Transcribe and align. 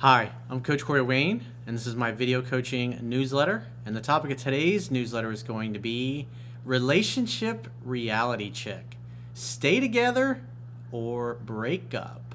Hi, 0.00 0.32
I'm 0.48 0.62
Coach 0.62 0.82
Corey 0.82 1.02
Wayne, 1.02 1.44
and 1.66 1.76
this 1.76 1.86
is 1.86 1.94
my 1.94 2.10
video 2.10 2.40
coaching 2.40 2.98
newsletter. 3.02 3.66
And 3.84 3.94
the 3.94 4.00
topic 4.00 4.30
of 4.30 4.38
today's 4.38 4.90
newsletter 4.90 5.30
is 5.30 5.42
going 5.42 5.74
to 5.74 5.78
be 5.78 6.26
relationship 6.64 7.68
reality 7.84 8.48
check. 8.48 8.96
Stay 9.34 9.78
together 9.78 10.40
or 10.90 11.34
break 11.34 11.94
up? 11.94 12.34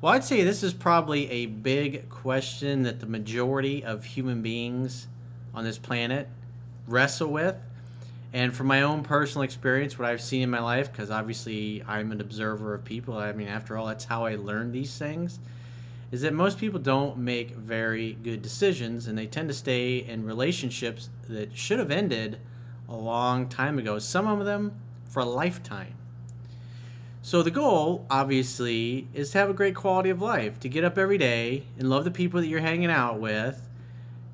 Well, 0.00 0.12
I'd 0.12 0.24
say 0.24 0.42
this 0.42 0.64
is 0.64 0.74
probably 0.74 1.30
a 1.30 1.46
big 1.46 2.08
question 2.08 2.82
that 2.82 2.98
the 2.98 3.06
majority 3.06 3.84
of 3.84 4.04
human 4.04 4.42
beings 4.42 5.06
on 5.54 5.62
this 5.62 5.78
planet 5.78 6.26
wrestle 6.88 7.30
with. 7.30 7.54
And 8.32 8.52
from 8.52 8.66
my 8.66 8.82
own 8.82 9.04
personal 9.04 9.44
experience, 9.44 10.00
what 10.00 10.08
I've 10.08 10.20
seen 10.20 10.42
in 10.42 10.50
my 10.50 10.58
life, 10.58 10.90
because 10.90 11.12
obviously 11.12 11.80
I'm 11.86 12.10
an 12.10 12.20
observer 12.20 12.74
of 12.74 12.84
people, 12.84 13.16
I 13.16 13.30
mean, 13.30 13.46
after 13.46 13.78
all, 13.78 13.86
that's 13.86 14.06
how 14.06 14.24
I 14.24 14.34
learn 14.34 14.72
these 14.72 14.98
things 14.98 15.38
is 16.10 16.22
that 16.22 16.32
most 16.32 16.58
people 16.58 16.80
don't 16.80 17.18
make 17.18 17.54
very 17.54 18.14
good 18.22 18.40
decisions 18.40 19.06
and 19.06 19.18
they 19.18 19.26
tend 19.26 19.48
to 19.48 19.54
stay 19.54 19.98
in 19.98 20.24
relationships 20.24 21.10
that 21.28 21.56
should 21.56 21.78
have 21.78 21.90
ended 21.90 22.38
a 22.88 22.96
long 22.96 23.48
time 23.48 23.78
ago, 23.78 23.98
some 23.98 24.26
of 24.26 24.46
them 24.46 24.74
for 25.08 25.20
a 25.20 25.26
lifetime. 25.26 25.94
So, 27.20 27.42
the 27.42 27.50
goal, 27.50 28.06
obviously, 28.08 29.08
is 29.12 29.30
to 29.32 29.38
have 29.38 29.50
a 29.50 29.52
great 29.52 29.74
quality 29.74 30.08
of 30.08 30.22
life, 30.22 30.58
to 30.60 30.68
get 30.68 30.82
up 30.84 30.96
every 30.96 31.18
day 31.18 31.64
and 31.78 31.90
love 31.90 32.04
the 32.04 32.10
people 32.10 32.40
that 32.40 32.46
you're 32.46 32.60
hanging 32.60 32.90
out 32.90 33.20
with, 33.20 33.68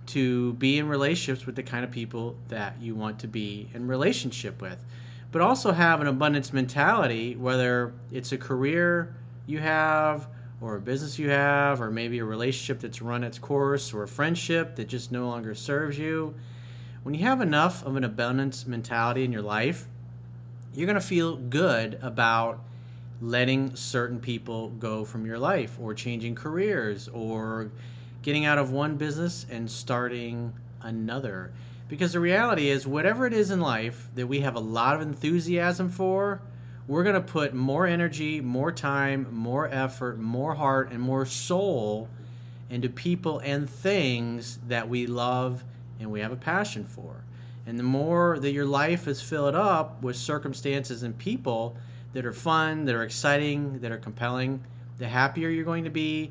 to 0.06 0.52
be 0.54 0.78
in 0.78 0.86
relationships 0.88 1.46
with 1.46 1.56
the 1.56 1.62
kind 1.62 1.84
of 1.84 1.90
people 1.90 2.36
that 2.48 2.80
you 2.80 2.94
want 2.94 3.18
to 3.20 3.26
be 3.26 3.68
in 3.74 3.88
relationship 3.88 4.60
with, 4.60 4.84
but 5.32 5.40
also 5.40 5.72
have 5.72 6.00
an 6.00 6.06
abundance 6.06 6.52
mentality, 6.52 7.34
whether 7.34 7.94
it's 8.12 8.30
a 8.30 8.38
career 8.38 9.16
you 9.46 9.58
have, 9.58 10.28
or 10.60 10.76
a 10.76 10.80
business 10.80 11.18
you 11.18 11.30
have, 11.30 11.80
or 11.80 11.90
maybe 11.90 12.18
a 12.18 12.24
relationship 12.24 12.80
that's 12.80 13.02
run 13.02 13.24
its 13.24 13.38
course, 13.38 13.92
or 13.92 14.02
a 14.02 14.08
friendship 14.08 14.76
that 14.76 14.88
just 14.88 15.12
no 15.12 15.28
longer 15.28 15.54
serves 15.54 15.98
you. 15.98 16.34
When 17.02 17.14
you 17.14 17.24
have 17.24 17.40
enough 17.40 17.84
of 17.84 17.96
an 17.96 18.04
abundance 18.04 18.66
mentality 18.66 19.24
in 19.24 19.32
your 19.32 19.42
life, 19.42 19.86
you're 20.72 20.86
going 20.86 20.94
to 20.94 21.06
feel 21.06 21.36
good 21.36 21.98
about 22.00 22.60
letting 23.20 23.76
certain 23.76 24.18
people 24.18 24.70
go 24.70 25.04
from 25.04 25.26
your 25.26 25.38
life, 25.38 25.76
or 25.80 25.94
changing 25.94 26.34
careers, 26.34 27.08
or 27.08 27.70
getting 28.22 28.44
out 28.44 28.58
of 28.58 28.70
one 28.70 28.96
business 28.96 29.46
and 29.50 29.70
starting 29.70 30.52
another. 30.80 31.52
Because 31.88 32.14
the 32.14 32.20
reality 32.20 32.70
is, 32.70 32.86
whatever 32.86 33.26
it 33.26 33.34
is 33.34 33.50
in 33.50 33.60
life 33.60 34.08
that 34.14 34.26
we 34.26 34.40
have 34.40 34.56
a 34.56 34.60
lot 34.60 34.96
of 34.96 35.02
enthusiasm 35.02 35.90
for, 35.90 36.40
we're 36.86 37.02
going 37.02 37.14
to 37.14 37.20
put 37.20 37.54
more 37.54 37.86
energy, 37.86 38.40
more 38.40 38.70
time, 38.70 39.26
more 39.30 39.68
effort, 39.68 40.18
more 40.18 40.54
heart, 40.54 40.90
and 40.92 41.00
more 41.00 41.24
soul 41.24 42.08
into 42.68 42.88
people 42.88 43.38
and 43.38 43.68
things 43.68 44.58
that 44.68 44.88
we 44.88 45.06
love 45.06 45.64
and 45.98 46.10
we 46.10 46.20
have 46.20 46.32
a 46.32 46.36
passion 46.36 46.84
for. 46.84 47.24
And 47.66 47.78
the 47.78 47.84
more 47.84 48.38
that 48.38 48.52
your 48.52 48.66
life 48.66 49.08
is 49.08 49.22
filled 49.22 49.54
up 49.54 50.02
with 50.02 50.16
circumstances 50.16 51.02
and 51.02 51.16
people 51.16 51.76
that 52.12 52.26
are 52.26 52.32
fun, 52.32 52.84
that 52.84 52.94
are 52.94 53.02
exciting, 53.02 53.80
that 53.80 53.90
are 53.90 53.98
compelling, 53.98 54.62
the 54.98 55.08
happier 55.08 55.48
you're 55.48 55.64
going 55.64 55.84
to 55.84 55.90
be. 55.90 56.30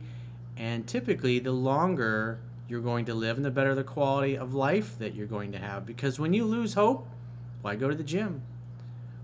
And 0.55 0.87
typically, 0.87 1.39
the 1.39 1.51
longer 1.51 2.39
you're 2.67 2.81
going 2.81 3.05
to 3.05 3.13
live 3.15 3.37
and 3.37 3.45
the 3.45 3.51
better 3.51 3.73
the 3.73 3.83
quality 3.83 4.37
of 4.37 4.53
life 4.53 4.97
that 4.99 5.15
you're 5.15 5.27
going 5.27 5.51
to 5.51 5.59
have. 5.59 5.85
Because 5.85 6.19
when 6.19 6.33
you 6.33 6.45
lose 6.45 6.75
hope, 6.75 7.07
why 7.61 7.75
go 7.75 7.89
to 7.89 7.95
the 7.95 8.03
gym? 8.03 8.43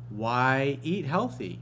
Why 0.10 0.80
eat 0.84 1.06
healthy? 1.06 1.60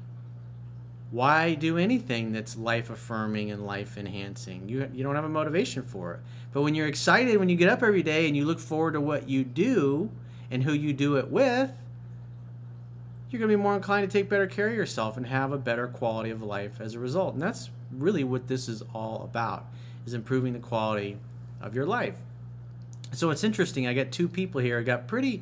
Why 1.09 1.53
do 1.53 1.78
anything 1.78 2.34
that's 2.34 2.58
life 2.58 2.89
affirming 2.89 3.50
and 3.50 3.66
life 3.66 3.98
enhancing? 3.98 4.67
You, 4.67 4.89
you 4.94 5.04
don't 5.04 5.16
have 5.16 5.23
a 5.23 5.30
motivation 5.30 5.84
for 5.84 6.16
it. 6.16 6.20
But 6.52 6.64
when 6.64 6.76
you're 6.76 6.88
excited, 6.88 7.38
when 7.38 7.50
you 7.50 7.56
get 7.56 7.70
up 7.70 7.81
every 7.81 8.04
day 8.04 8.28
and 8.28 8.36
you 8.36 8.45
look 8.45 8.59
forward 8.59 8.94
to 8.94 9.02
what 9.02 9.30
you 9.30 9.44
do 9.44 10.12
and 10.52 10.64
who 10.64 10.73
you 10.73 10.92
do 10.92 11.16
it 11.17 11.30
with, 11.30 11.72
you're 13.30 13.39
going 13.39 13.49
to 13.49 13.58
be 13.58 13.61
more 13.61 13.76
inclined 13.76 14.10
to 14.10 14.17
take 14.17 14.30
better 14.30 14.48
care 14.48 14.67
of 14.67 14.76
yourself 14.76 15.17
and 15.17 15.27
have 15.27 15.52
a 15.52 15.58
better 15.58 15.88
quality 15.88 16.30
of 16.30 16.42
life 16.42 16.80
as 16.82 16.94
a 16.94 17.00
result. 17.00 17.33
And 17.33 17.42
that's 17.42 17.70
really 17.92 18.23
what 18.23 18.48
this 18.48 18.67
is 18.67 18.83
all 18.94 19.21
about 19.23 19.66
is 20.05 20.14
improving 20.14 20.54
the 20.54 20.60
quality 20.60 21.17
of 21.61 21.76
your 21.76 21.86
life. 21.86 22.16
So 23.14 23.30
it's 23.30 23.44
interesting. 23.44 23.88
I 23.88 23.94
got 23.94 24.11
two 24.11 24.27
people 24.27 24.61
here. 24.61 24.80
I 24.80 24.83
got 24.83 25.08
pretty 25.08 25.42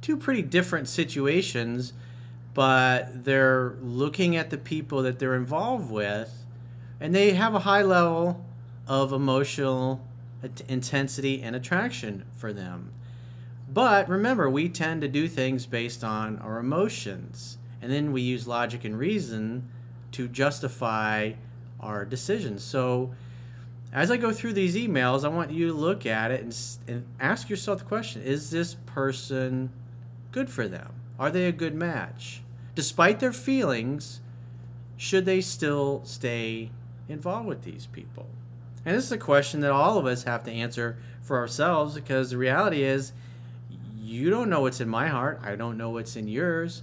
two 0.00 0.16
pretty 0.16 0.42
different 0.42 0.88
situations 0.88 1.92
but 2.58 3.22
they're 3.22 3.76
looking 3.80 4.34
at 4.34 4.50
the 4.50 4.58
people 4.58 5.00
that 5.00 5.20
they're 5.20 5.36
involved 5.36 5.92
with 5.92 6.44
and 6.98 7.14
they 7.14 7.30
have 7.30 7.54
a 7.54 7.60
high 7.60 7.82
level 7.82 8.44
of 8.88 9.12
emotional 9.12 10.04
intensity 10.66 11.40
and 11.40 11.54
attraction 11.54 12.24
for 12.36 12.52
them. 12.52 12.90
But 13.72 14.08
remember, 14.08 14.50
we 14.50 14.68
tend 14.68 15.02
to 15.02 15.08
do 15.08 15.28
things 15.28 15.66
based 15.66 16.02
on 16.02 16.36
our 16.38 16.58
emotions, 16.58 17.58
and 17.80 17.92
then 17.92 18.10
we 18.10 18.22
use 18.22 18.48
logic 18.48 18.84
and 18.84 18.98
reason 18.98 19.68
to 20.10 20.26
justify 20.26 21.34
our 21.78 22.04
decisions. 22.04 22.64
So, 22.64 23.14
as 23.92 24.10
I 24.10 24.16
go 24.16 24.32
through 24.32 24.54
these 24.54 24.74
emails, 24.74 25.24
I 25.24 25.28
want 25.28 25.52
you 25.52 25.68
to 25.68 25.72
look 25.72 26.04
at 26.04 26.32
it 26.32 26.40
and, 26.40 26.58
and 26.88 27.06
ask 27.20 27.48
yourself 27.48 27.78
the 27.78 27.84
question 27.84 28.20
Is 28.22 28.50
this 28.50 28.74
person 28.74 29.70
good 30.32 30.50
for 30.50 30.66
them? 30.66 30.94
Are 31.20 31.30
they 31.30 31.46
a 31.46 31.52
good 31.52 31.76
match? 31.76 32.42
Despite 32.78 33.18
their 33.18 33.32
feelings, 33.32 34.20
should 34.96 35.24
they 35.24 35.40
still 35.40 36.00
stay 36.04 36.70
involved 37.08 37.48
with 37.48 37.64
these 37.64 37.86
people? 37.86 38.28
And 38.86 38.96
this 38.96 39.04
is 39.04 39.10
a 39.10 39.18
question 39.18 39.62
that 39.62 39.72
all 39.72 39.98
of 39.98 40.06
us 40.06 40.22
have 40.22 40.44
to 40.44 40.52
answer 40.52 40.96
for 41.20 41.38
ourselves 41.38 41.96
because 41.96 42.30
the 42.30 42.36
reality 42.36 42.84
is 42.84 43.10
you 43.96 44.30
don't 44.30 44.48
know 44.48 44.60
what's 44.60 44.80
in 44.80 44.88
my 44.88 45.08
heart, 45.08 45.40
I 45.42 45.56
don't 45.56 45.76
know 45.76 45.90
what's 45.90 46.14
in 46.14 46.28
yours. 46.28 46.82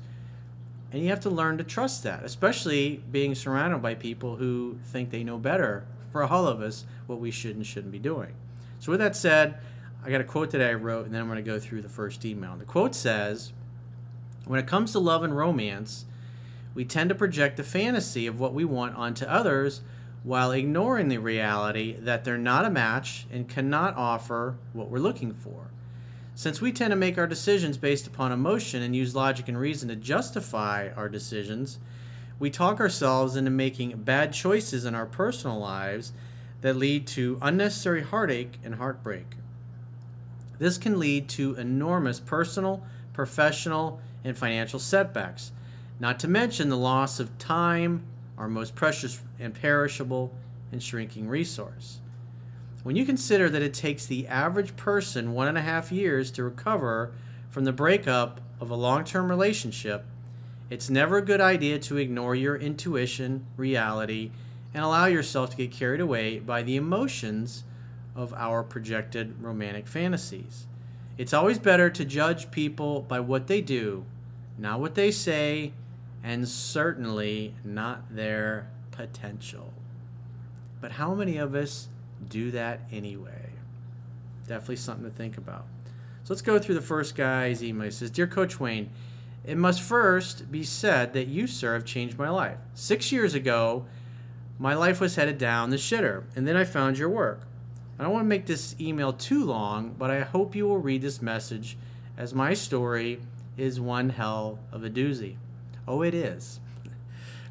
And 0.91 1.01
you 1.01 1.07
have 1.07 1.21
to 1.21 1.29
learn 1.29 1.57
to 1.59 1.63
trust 1.63 2.03
that, 2.03 2.25
especially 2.25 3.01
being 3.09 3.33
surrounded 3.33 3.81
by 3.81 3.95
people 3.95 4.35
who 4.35 4.79
think 4.83 5.11
they 5.11 5.23
know 5.23 5.37
better 5.37 5.85
for 6.11 6.25
all 6.25 6.45
of 6.45 6.59
us 6.59 6.83
what 7.07 7.21
we 7.21 7.31
should 7.31 7.55
and 7.55 7.65
shouldn't 7.65 7.93
be 7.93 7.99
doing. 7.99 8.33
So, 8.79 8.91
with 8.91 8.99
that 8.99 9.15
said, 9.15 9.59
I 10.03 10.09
got 10.09 10.19
a 10.19 10.25
quote 10.25 10.51
that 10.51 10.61
I 10.61 10.73
wrote, 10.73 11.05
and 11.05 11.15
then 11.15 11.21
I'm 11.21 11.27
going 11.27 11.37
to 11.37 11.41
go 11.41 11.57
through 11.57 11.83
the 11.83 11.89
first 11.89 12.25
email. 12.25 12.57
The 12.57 12.65
quote 12.65 12.95
says, 12.95 13.53
when 14.45 14.59
it 14.59 14.67
comes 14.67 14.91
to 14.91 14.99
love 14.99 15.23
and 15.23 15.35
romance, 15.35 16.05
we 16.73 16.85
tend 16.85 17.09
to 17.09 17.15
project 17.15 17.57
the 17.57 17.63
fantasy 17.63 18.27
of 18.27 18.39
what 18.39 18.53
we 18.53 18.65
want 18.65 18.95
onto 18.95 19.25
others 19.25 19.81
while 20.23 20.51
ignoring 20.51 21.07
the 21.07 21.17
reality 21.17 21.93
that 21.99 22.23
they're 22.23 22.37
not 22.37 22.65
a 22.65 22.69
match 22.69 23.27
and 23.31 23.47
cannot 23.47 23.95
offer 23.95 24.57
what 24.73 24.89
we're 24.89 24.99
looking 24.99 25.33
for. 25.33 25.71
Since 26.33 26.59
we 26.59 26.73
tend 26.73 26.91
to 26.91 26.97
make 26.97 27.17
our 27.17 27.27
decisions 27.27 27.77
based 27.77 28.07
upon 28.07 28.31
emotion 28.31 28.81
and 28.81 28.95
use 28.95 29.15
logic 29.15 29.47
and 29.47 29.57
reason 29.57 29.87
to 29.89 29.95
justify 29.95 30.89
our 30.95 31.07
decisions, 31.07 31.79
we 32.39 32.49
talk 32.49 32.79
ourselves 32.79 33.37
into 33.37 33.51
making 33.51 33.95
bad 34.03 34.33
choices 34.33 34.83
in 34.83 34.95
our 34.95 35.05
personal 35.05 35.57
lives 35.57 36.11
that 36.59 36.75
lead 36.75 37.07
to 37.07 37.39
unnecessary 37.41 38.01
heartache 38.01 38.59
and 38.63 38.75
heartbreak. 38.75 39.37
This 40.59 40.77
can 40.77 40.99
lead 40.99 41.29
to 41.29 41.55
enormous 41.55 42.19
personal, 42.19 42.83
professional, 43.13 44.01
and 44.25 44.37
financial 44.37 44.79
setbacks, 44.79 45.53
not 45.99 46.19
to 46.19 46.27
mention 46.27 46.67
the 46.67 46.75
loss 46.75 47.19
of 47.19 47.37
time, 47.37 48.03
our 48.37 48.49
most 48.49 48.75
precious 48.75 49.21
and 49.39 49.53
perishable 49.53 50.33
and 50.71 50.83
shrinking 50.83 51.29
resource. 51.29 52.01
When 52.83 52.95
you 52.95 53.05
consider 53.05 53.49
that 53.49 53.61
it 53.61 53.73
takes 53.73 54.05
the 54.05 54.27
average 54.27 54.75
person 54.75 55.33
one 55.33 55.47
and 55.47 55.57
a 55.57 55.61
half 55.61 55.91
years 55.91 56.31
to 56.31 56.43
recover 56.43 57.13
from 57.49 57.63
the 57.63 57.71
breakup 57.71 58.41
of 58.59 58.69
a 58.69 58.75
long 58.75 59.03
term 59.03 59.29
relationship, 59.29 60.05
it's 60.69 60.89
never 60.89 61.17
a 61.17 61.25
good 61.25 61.41
idea 61.41 61.79
to 61.79 61.97
ignore 61.97 62.35
your 62.35 62.55
intuition, 62.55 63.45
reality, 63.55 64.31
and 64.73 64.83
allow 64.83 65.05
yourself 65.05 65.51
to 65.51 65.57
get 65.57 65.71
carried 65.71 66.01
away 66.01 66.39
by 66.39 66.63
the 66.63 66.75
emotions 66.75 67.63
of 68.15 68.33
our 68.33 68.63
projected 68.63 69.41
romantic 69.41 69.87
fantasies. 69.87 70.67
It's 71.17 71.33
always 71.33 71.59
better 71.59 71.89
to 71.91 72.03
judge 72.05 72.51
people 72.51 73.01
by 73.01 73.19
what 73.19 73.47
they 73.47 73.61
do 73.61 74.05
not 74.57 74.79
what 74.79 74.95
they 74.95 75.11
say, 75.11 75.73
and 76.23 76.47
certainly 76.47 77.53
not 77.63 78.15
their 78.15 78.69
potential. 78.91 79.73
But 80.81 80.93
how 80.93 81.13
many 81.13 81.37
of 81.37 81.55
us 81.55 81.87
do 82.27 82.51
that 82.51 82.81
anyway? 82.91 83.49
Definitely 84.47 84.77
something 84.77 85.05
to 85.09 85.15
think 85.15 85.37
about. 85.37 85.65
So 86.23 86.33
let's 86.33 86.41
go 86.41 86.57
through 86.57 86.75
the 86.75 86.81
first 86.81 87.15
guy's 87.15 87.63
email. 87.63 87.85
He 87.85 87.91
says, 87.91 88.09
Dear 88.09 88.27
Coach 88.27 88.59
Wayne, 88.59 88.89
it 89.43 89.57
must 89.57 89.81
first 89.81 90.51
be 90.51 90.63
said 90.63 91.13
that 91.13 91.27
you, 91.27 91.45
sir, 91.45 91.73
have 91.73 91.85
changed 91.85 92.17
my 92.17 92.29
life. 92.29 92.57
Six 92.73 93.11
years 93.11 93.35
ago, 93.35 93.85
my 94.57 94.73
life 94.73 94.99
was 94.99 95.15
headed 95.15 95.37
down 95.37 95.69
the 95.69 95.77
shitter, 95.77 96.23
and 96.35 96.47
then 96.47 96.55
I 96.55 96.63
found 96.63 96.97
your 96.97 97.09
work. 97.09 97.41
I 97.99 98.03
don't 98.03 98.11
want 98.11 98.25
to 98.25 98.29
make 98.29 98.47
this 98.47 98.75
email 98.79 99.13
too 99.13 99.45
long, 99.45 99.95
but 99.97 100.09
I 100.09 100.21
hope 100.21 100.55
you 100.55 100.67
will 100.67 100.79
read 100.79 101.01
this 101.01 101.21
message 101.21 101.77
as 102.17 102.33
my 102.33 102.53
story 102.53 103.19
is 103.57 103.79
one 103.79 104.09
hell 104.09 104.59
of 104.71 104.83
a 104.83 104.89
doozy. 104.89 105.37
Oh, 105.87 106.01
it 106.01 106.13
is. 106.13 106.59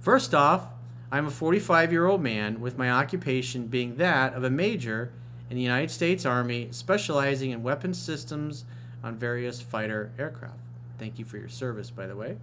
First 0.00 0.34
off, 0.34 0.72
I'm 1.10 1.26
a 1.26 1.30
45 1.30 1.92
year 1.92 2.06
old 2.06 2.22
man 2.22 2.60
with 2.60 2.76
my 2.76 2.90
occupation 2.90 3.68
being 3.68 3.96
that 3.96 4.34
of 4.34 4.44
a 4.44 4.50
major 4.50 5.12
in 5.48 5.56
the 5.56 5.62
United 5.62 5.90
States 5.90 6.26
Army 6.26 6.68
specializing 6.72 7.50
in 7.50 7.62
weapons 7.62 8.00
systems 8.00 8.64
on 9.02 9.16
various 9.16 9.60
fighter 9.60 10.12
aircraft. 10.18 10.58
Thank 10.98 11.18
you 11.18 11.24
for 11.24 11.38
your 11.38 11.48
service, 11.48 11.90
by 11.90 12.06
the 12.06 12.16
way. 12.16 12.38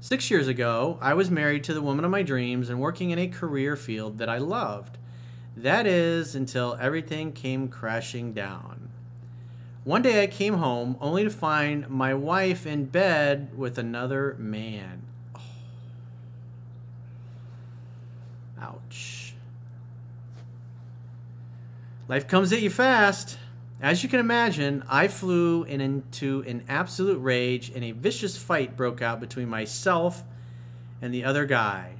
Six 0.00 0.30
years 0.30 0.48
ago, 0.48 0.98
I 1.00 1.14
was 1.14 1.30
married 1.30 1.64
to 1.64 1.74
the 1.74 1.82
woman 1.82 2.04
of 2.04 2.10
my 2.10 2.22
dreams 2.22 2.68
and 2.68 2.80
working 2.80 3.10
in 3.10 3.18
a 3.18 3.26
career 3.26 3.74
field 3.74 4.18
that 4.18 4.28
I 4.28 4.38
loved. 4.38 4.98
That 5.56 5.86
is, 5.86 6.34
until 6.34 6.76
everything 6.80 7.32
came 7.32 7.68
crashing 7.68 8.32
down. 8.32 8.83
One 9.84 10.00
day 10.00 10.22
I 10.22 10.26
came 10.26 10.54
home 10.54 10.96
only 10.98 11.24
to 11.24 11.30
find 11.30 11.88
my 11.90 12.14
wife 12.14 12.66
in 12.66 12.86
bed 12.86 13.50
with 13.54 13.76
another 13.76 14.34
man. 14.38 15.02
Oh. 15.36 15.40
Ouch. 18.58 19.34
Life 22.08 22.26
comes 22.26 22.50
at 22.50 22.62
you 22.62 22.70
fast. 22.70 23.36
As 23.82 24.02
you 24.02 24.08
can 24.08 24.20
imagine, 24.20 24.82
I 24.88 25.06
flew 25.06 25.64
in 25.64 25.82
into 25.82 26.42
an 26.46 26.64
absolute 26.66 27.18
rage 27.18 27.70
and 27.74 27.84
a 27.84 27.92
vicious 27.92 28.38
fight 28.38 28.78
broke 28.78 29.02
out 29.02 29.20
between 29.20 29.50
myself 29.50 30.24
and 31.02 31.12
the 31.12 31.24
other 31.24 31.44
guy. 31.44 31.96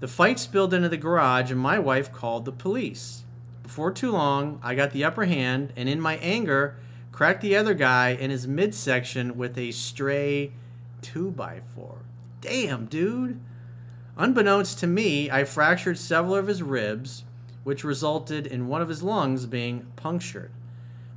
The 0.00 0.08
fight 0.08 0.38
spilled 0.38 0.72
into 0.72 0.88
the 0.88 0.96
garage 0.96 1.50
and 1.50 1.60
my 1.60 1.78
wife 1.78 2.10
called 2.10 2.46
the 2.46 2.52
police. 2.52 3.24
Before 3.62 3.90
too 3.90 4.12
long, 4.12 4.58
I 4.62 4.74
got 4.74 4.92
the 4.92 5.04
upper 5.04 5.26
hand 5.26 5.74
and 5.76 5.90
in 5.90 6.00
my 6.00 6.16
anger 6.16 6.76
cracked 7.22 7.40
the 7.40 7.54
other 7.54 7.72
guy 7.72 8.08
in 8.08 8.32
his 8.32 8.48
midsection 8.48 9.38
with 9.38 9.56
a 9.56 9.70
stray 9.70 10.50
2x4. 11.02 11.98
Damn, 12.40 12.86
dude. 12.86 13.38
Unbeknownst 14.16 14.80
to 14.80 14.88
me, 14.88 15.30
I 15.30 15.44
fractured 15.44 15.98
several 15.98 16.34
of 16.34 16.48
his 16.48 16.64
ribs, 16.64 17.22
which 17.62 17.84
resulted 17.84 18.44
in 18.44 18.66
one 18.66 18.82
of 18.82 18.88
his 18.88 19.04
lungs 19.04 19.46
being 19.46 19.86
punctured. 19.94 20.50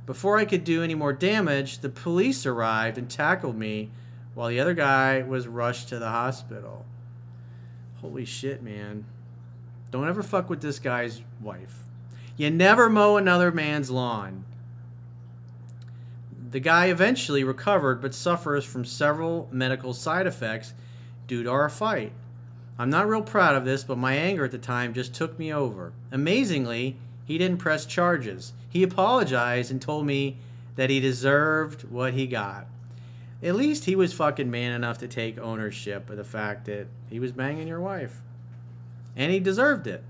Before 0.06 0.38
I 0.38 0.44
could 0.44 0.62
do 0.62 0.80
any 0.80 0.94
more 0.94 1.12
damage, 1.12 1.80
the 1.80 1.88
police 1.88 2.46
arrived 2.46 2.98
and 2.98 3.10
tackled 3.10 3.56
me 3.56 3.90
while 4.34 4.48
the 4.48 4.60
other 4.60 4.74
guy 4.74 5.22
was 5.22 5.48
rushed 5.48 5.88
to 5.88 5.98
the 5.98 6.10
hospital. 6.10 6.86
Holy 7.96 8.24
shit, 8.24 8.62
man. 8.62 9.06
Don't 9.90 10.06
ever 10.06 10.22
fuck 10.22 10.48
with 10.48 10.60
this 10.60 10.78
guy's 10.78 11.22
wife. 11.40 11.82
You 12.36 12.52
never 12.52 12.88
mow 12.88 13.16
another 13.16 13.50
man's 13.50 13.90
lawn. 13.90 14.44
The 16.56 16.60
guy 16.60 16.86
eventually 16.86 17.44
recovered 17.44 18.00
but 18.00 18.14
suffers 18.14 18.64
from 18.64 18.86
several 18.86 19.46
medical 19.52 19.92
side 19.92 20.26
effects 20.26 20.72
due 21.26 21.42
to 21.42 21.50
our 21.50 21.68
fight. 21.68 22.12
I'm 22.78 22.88
not 22.88 23.06
real 23.06 23.20
proud 23.20 23.56
of 23.56 23.66
this, 23.66 23.84
but 23.84 23.98
my 23.98 24.14
anger 24.14 24.46
at 24.46 24.52
the 24.52 24.58
time 24.58 24.94
just 24.94 25.12
took 25.12 25.38
me 25.38 25.52
over. 25.52 25.92
Amazingly, 26.10 26.96
he 27.26 27.36
didn't 27.36 27.58
press 27.58 27.84
charges. 27.84 28.54
He 28.70 28.82
apologized 28.82 29.70
and 29.70 29.82
told 29.82 30.06
me 30.06 30.38
that 30.76 30.88
he 30.88 30.98
deserved 30.98 31.90
what 31.90 32.14
he 32.14 32.26
got. 32.26 32.66
At 33.42 33.54
least 33.54 33.84
he 33.84 33.94
was 33.94 34.14
fucking 34.14 34.50
man 34.50 34.72
enough 34.72 34.96
to 35.00 35.08
take 35.08 35.38
ownership 35.38 36.08
of 36.08 36.16
the 36.16 36.24
fact 36.24 36.64
that 36.64 36.86
he 37.10 37.20
was 37.20 37.32
banging 37.32 37.68
your 37.68 37.82
wife. 37.82 38.22
And 39.14 39.30
he 39.30 39.40
deserved 39.40 39.86
it. 39.86 40.02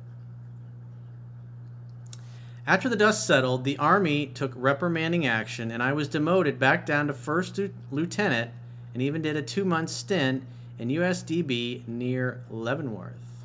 After 2.67 2.89
the 2.89 2.97
dust 2.97 3.25
settled, 3.25 3.63
the 3.63 3.79
Army 3.79 4.27
took 4.27 4.53
reprimanding 4.57 5.25
action, 5.25 5.71
and 5.71 5.81
I 5.83 5.93
was 5.93 6.09
demoted 6.09 6.59
back 6.59 6.85
down 6.85 7.07
to 7.07 7.13
first 7.13 7.61
lieutenant 7.93 8.51
and 8.93 9.01
even 9.01 9.23
did 9.23 9.37
a 9.37 9.43
two 9.43 9.65
month 9.65 9.91
stint 9.91 10.43
in 10.79 10.89
USDB 10.89 11.87
near 11.87 12.41
Leavenworth. 12.51 13.45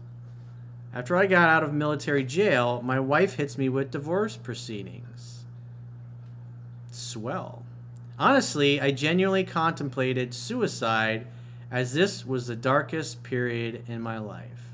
After 0.94 1.16
I 1.16 1.28
got 1.28 1.50
out 1.50 1.64
of 1.64 1.72
military 1.72 2.24
jail, 2.24 2.82
my 2.82 3.00
wife 3.00 3.36
hits 3.36 3.58
me 3.58 3.70
with 3.70 3.92
divorce 3.92 4.38
proceedings. 4.38 5.46
Swell. 6.90 7.64
Honestly, 8.18 8.82
I 8.82 8.92
genuinely 8.92 9.44
contemplated 9.44 10.34
suicide 10.34 11.28
as 11.70 11.94
this 11.94 12.26
was 12.26 12.48
the 12.48 12.56
darkest 12.56 13.24
period 13.24 13.84
in 13.88 14.02
my 14.02 14.18
life. 14.18 14.74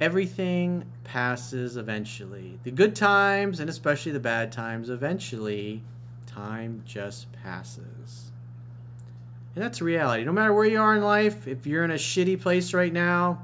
Everything 0.00 0.84
passes 1.04 1.76
eventually. 1.76 2.58
The 2.64 2.70
good 2.70 2.96
times 2.96 3.60
and 3.60 3.70
especially 3.70 4.12
the 4.12 4.20
bad 4.20 4.50
times, 4.50 4.88
eventually, 4.90 5.82
time 6.26 6.82
just 6.84 7.30
passes. 7.32 8.32
And 9.54 9.62
that's 9.62 9.80
reality. 9.80 10.24
No 10.24 10.32
matter 10.32 10.52
where 10.52 10.64
you 10.64 10.80
are 10.80 10.96
in 10.96 11.02
life, 11.02 11.46
if 11.46 11.66
you're 11.66 11.84
in 11.84 11.90
a 11.92 11.94
shitty 11.94 12.40
place 12.40 12.74
right 12.74 12.92
now, 12.92 13.42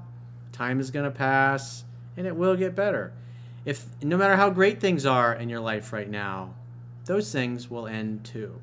Time 0.61 0.79
is 0.79 0.91
going 0.91 1.07
to 1.07 1.11
pass 1.11 1.85
and 2.19 2.27
it 2.27 2.37
will 2.37 2.55
get 2.55 2.75
better. 2.75 3.15
If 3.65 3.87
no 4.03 4.19
matter 4.19 4.37
how 4.37 4.51
great 4.51 4.79
things 4.79 5.07
are 5.07 5.33
in 5.33 5.49
your 5.49 5.61
life 5.61 5.91
right 5.91 6.11
now, 6.11 6.55
those 7.07 7.33
things 7.33 7.71
will 7.71 7.87
end 7.87 8.25
too. 8.25 8.61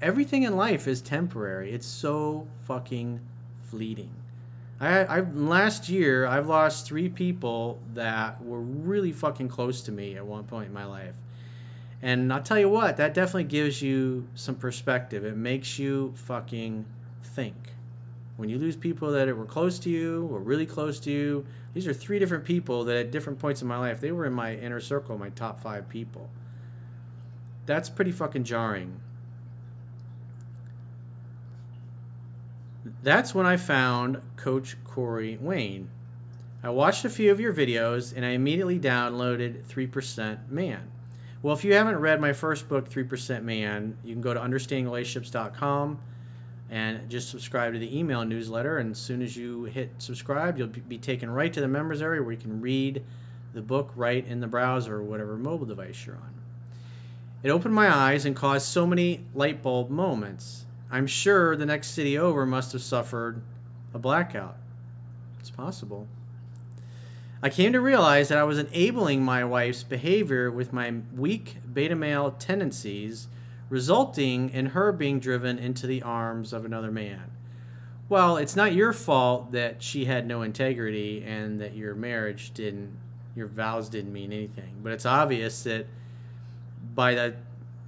Everything 0.00 0.42
in 0.42 0.56
life 0.56 0.88
is 0.88 1.02
temporary. 1.02 1.70
It's 1.72 1.86
so 1.86 2.48
fucking 2.66 3.20
fleeting. 3.62 4.14
I, 4.78 5.04
I 5.04 5.20
last 5.20 5.88
year 5.88 6.26
I've 6.26 6.48
lost 6.48 6.86
three 6.86 7.08
people 7.08 7.78
that 7.94 8.44
were 8.44 8.60
really 8.60 9.12
fucking 9.12 9.48
close 9.48 9.80
to 9.82 9.92
me 9.92 10.16
at 10.16 10.26
one 10.26 10.44
point 10.44 10.68
in 10.68 10.74
my 10.74 10.84
life. 10.84 11.14
And 12.02 12.32
I'll 12.32 12.42
tell 12.42 12.58
you 12.58 12.68
what, 12.68 12.98
that 12.98 13.14
definitely 13.14 13.44
gives 13.44 13.80
you 13.80 14.28
some 14.34 14.54
perspective. 14.54 15.24
It 15.24 15.36
makes 15.36 15.78
you 15.78 16.12
fucking 16.16 16.84
think. 17.22 17.56
When 18.36 18.50
you 18.50 18.58
lose 18.58 18.76
people 18.76 19.10
that 19.12 19.34
were 19.34 19.46
close 19.46 19.78
to 19.80 19.90
you 19.90 20.26
or 20.30 20.40
really 20.40 20.66
close 20.66 21.00
to 21.00 21.10
you, 21.10 21.46
these 21.72 21.86
are 21.86 21.94
three 21.94 22.18
different 22.18 22.44
people 22.44 22.84
that 22.84 22.96
at 22.96 23.10
different 23.10 23.38
points 23.38 23.62
in 23.62 23.68
my 23.68 23.78
life, 23.78 24.00
they 24.00 24.12
were 24.12 24.26
in 24.26 24.34
my 24.34 24.54
inner 24.54 24.80
circle, 24.80 25.16
my 25.16 25.30
top 25.30 25.60
five 25.60 25.88
people. 25.88 26.28
That's 27.64 27.88
pretty 27.88 28.12
fucking 28.12 28.44
jarring. 28.44 29.00
That's 33.06 33.32
when 33.36 33.46
I 33.46 33.56
found 33.56 34.20
Coach 34.34 34.76
Corey 34.82 35.38
Wayne. 35.40 35.90
I 36.60 36.70
watched 36.70 37.04
a 37.04 37.08
few 37.08 37.30
of 37.30 37.38
your 37.38 37.54
videos 37.54 38.12
and 38.12 38.26
I 38.26 38.30
immediately 38.30 38.80
downloaded 38.80 39.62
3% 39.62 40.48
Man. 40.48 40.90
Well, 41.40 41.54
if 41.54 41.62
you 41.62 41.74
haven't 41.74 42.00
read 42.00 42.20
my 42.20 42.32
first 42.32 42.68
book, 42.68 42.90
3% 42.90 43.44
Man, 43.44 43.96
you 44.02 44.12
can 44.12 44.22
go 44.22 44.34
to 44.34 44.40
understandingrelationships.com 44.40 46.00
and 46.68 47.08
just 47.08 47.30
subscribe 47.30 47.74
to 47.74 47.78
the 47.78 47.96
email 47.96 48.24
newsletter. 48.24 48.78
And 48.78 48.90
as 48.90 48.98
soon 48.98 49.22
as 49.22 49.36
you 49.36 49.66
hit 49.66 49.92
subscribe, 49.98 50.58
you'll 50.58 50.66
be 50.66 50.98
taken 50.98 51.30
right 51.30 51.52
to 51.52 51.60
the 51.60 51.68
members 51.68 52.02
area 52.02 52.20
where 52.20 52.32
you 52.32 52.40
can 52.40 52.60
read 52.60 53.04
the 53.54 53.62
book 53.62 53.92
right 53.94 54.26
in 54.26 54.40
the 54.40 54.48
browser 54.48 54.96
or 54.96 55.04
whatever 55.04 55.36
mobile 55.36 55.66
device 55.66 56.04
you're 56.06 56.16
on. 56.16 56.34
It 57.44 57.50
opened 57.50 57.76
my 57.76 57.88
eyes 57.88 58.24
and 58.24 58.34
caused 58.34 58.66
so 58.66 58.84
many 58.84 59.24
light 59.32 59.62
bulb 59.62 59.90
moments. 59.90 60.65
I'm 60.90 61.06
sure 61.06 61.56
the 61.56 61.66
next 61.66 61.88
city 61.88 62.16
over 62.16 62.46
must 62.46 62.72
have 62.72 62.82
suffered 62.82 63.42
a 63.92 63.98
blackout. 63.98 64.56
It's 65.40 65.50
possible. 65.50 66.06
I 67.42 67.48
came 67.50 67.72
to 67.72 67.80
realize 67.80 68.28
that 68.28 68.38
I 68.38 68.44
was 68.44 68.58
enabling 68.58 69.22
my 69.22 69.44
wife's 69.44 69.82
behavior 69.82 70.50
with 70.50 70.72
my 70.72 70.94
weak 71.14 71.58
beta 71.72 71.94
male 71.94 72.30
tendencies 72.32 73.28
resulting 73.68 74.50
in 74.50 74.66
her 74.66 74.92
being 74.92 75.20
driven 75.20 75.58
into 75.58 75.86
the 75.86 76.02
arms 76.02 76.52
of 76.52 76.64
another 76.64 76.90
man. 76.90 77.30
Well, 78.08 78.36
it's 78.36 78.54
not 78.54 78.72
your 78.72 78.92
fault 78.92 79.52
that 79.52 79.82
she 79.82 80.04
had 80.04 80.26
no 80.26 80.42
integrity 80.42 81.24
and 81.26 81.60
that 81.60 81.74
your 81.74 81.94
marriage 81.94 82.54
didn't, 82.54 82.96
your 83.34 83.48
vows 83.48 83.88
didn't 83.88 84.12
mean 84.12 84.32
anything. 84.32 84.80
But 84.82 84.92
it's 84.92 85.06
obvious 85.06 85.64
that 85.64 85.86
by 86.94 87.14
the 87.14 87.34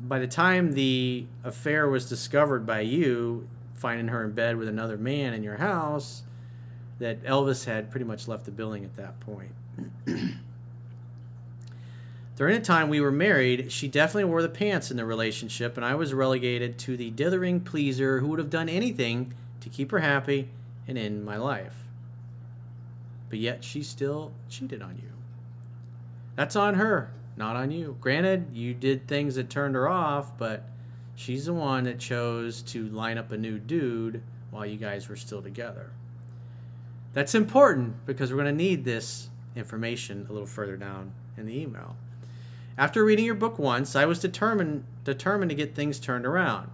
by 0.01 0.19
the 0.19 0.27
time 0.27 0.73
the 0.73 1.27
affair 1.45 1.89
was 1.89 2.09
discovered 2.09 2.67
by 2.67 2.81
you, 2.81 3.49
finding 3.75 4.09
her 4.09 4.25
in 4.25 4.33
bed 4.33 4.57
with 4.57 4.69
another 4.69 4.97
man 4.97 5.35
in 5.35 5.43
your 5.43 5.57
house, 5.57 6.23
that 6.99 7.23
Elvis 7.25 7.65
had 7.65 7.91
pretty 7.91 8.05
much 8.05 8.29
left 8.29 8.45
the 8.45 8.51
building 8.51 8.85
at 8.85 8.97
that 8.97 9.21
point. 9.21 9.53
During 12.37 12.55
the 12.55 12.65
time 12.65 12.89
we 12.89 13.01
were 13.01 13.11
married, 13.11 13.73
she 13.73 13.89
definitely 13.89 14.27
wore 14.27 14.43
the 14.43 14.49
pants 14.49 14.93
in 14.93 14.97
the 14.97 15.05
relationship, 15.05 15.77
and 15.77 15.85
I 15.85 15.97
was 15.97 16.15
relegated 16.15 16.79
to 16.81 16.97
the 16.97 17.11
dithering 17.11 17.61
pleaser 17.61 18.21
who 18.21 18.29
would 18.29 18.39
have 18.39 18.51
done 18.51 18.69
anything 18.69 19.35
to 19.61 19.69
keep 19.69 19.91
her 19.91 19.99
happy 19.99 20.49
and 20.87 20.97
in 20.97 21.25
my 21.25 21.37
life. 21.37 21.75
But 23.29 23.41
yet 23.41 23.65
she 23.65 23.83
still 23.83 24.33
cheated 24.49 24.83
on 24.83 24.97
you. 25.03 25.11
That's 26.37 26.55
on 26.55 26.75
her, 26.75 27.11
not 27.39 27.57
on 27.57 27.71
you. 27.71 27.97
Granted, 28.01 28.49
you 28.53 28.75
did 28.75 29.07
things 29.07 29.37
that 29.37 29.49
turned 29.49 29.75
her 29.75 29.89
off, 29.89 30.37
but 30.37 30.69
she's 31.15 31.47
the 31.47 31.55
one 31.55 31.85
that 31.85 31.99
chose 31.99 32.61
to 32.63 32.89
line 32.89 33.17
up 33.17 33.33
a 33.33 33.39
new 33.39 33.59
dude 33.59 34.23
while 34.51 34.67
you 34.67 34.77
guys 34.77 35.09
were 35.09 35.17
still 35.17 35.41
together. 35.41 35.93
That's 37.15 37.35
important 37.35 38.05
because 38.05 38.31
we're 38.31 38.43
going 38.43 38.57
to 38.57 38.65
need 38.65 38.85
this 38.85 39.31
information 39.57 40.27
a 40.29 40.33
little 40.33 40.47
further 40.47 40.77
down 40.77 41.13
in 41.37 41.47
the 41.47 41.59
email. 41.59 41.97
After 42.77 43.05
reading 43.05 43.25
your 43.25 43.35
book 43.35 43.59
once, 43.59 43.97
I 43.97 44.05
was 44.05 44.21
determined 44.21 44.85
determined 45.05 45.49
to 45.49 45.57
get 45.57 45.75
things 45.75 45.99
turned 45.99 46.27
around. 46.27 46.71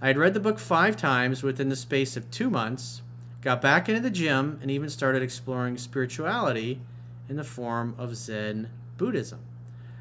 I 0.00 0.08
had 0.08 0.18
read 0.18 0.34
the 0.34 0.40
book 0.40 0.58
five 0.58 0.96
times 0.96 1.42
within 1.42 1.68
the 1.68 1.76
space 1.76 2.16
of 2.16 2.30
two 2.30 2.48
months, 2.48 3.02
got 3.42 3.60
back 3.60 3.88
into 3.88 4.00
the 4.00 4.10
gym, 4.10 4.58
and 4.62 4.70
even 4.70 4.88
started 4.88 5.22
exploring 5.22 5.76
spirituality 5.76 6.80
in 7.28 7.36
the 7.36 7.44
form 7.44 7.94
of 7.98 8.16
Zen 8.16 8.70
Buddhism. 8.96 9.40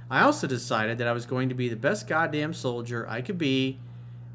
I 0.09 0.21
also 0.21 0.47
decided 0.47 0.97
that 0.97 1.07
I 1.07 1.11
was 1.11 1.25
going 1.25 1.49
to 1.49 1.55
be 1.55 1.69
the 1.69 1.75
best 1.75 2.07
goddamn 2.07 2.53
soldier 2.53 3.07
I 3.07 3.21
could 3.21 3.37
be, 3.37 3.79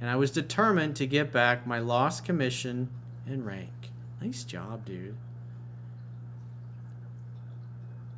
and 0.00 0.08
I 0.08 0.16
was 0.16 0.30
determined 0.30 0.96
to 0.96 1.06
get 1.06 1.32
back 1.32 1.66
my 1.66 1.78
lost 1.78 2.24
commission 2.24 2.90
and 3.26 3.44
rank. 3.44 3.90
Nice 4.20 4.44
job, 4.44 4.84
dude. 4.84 5.16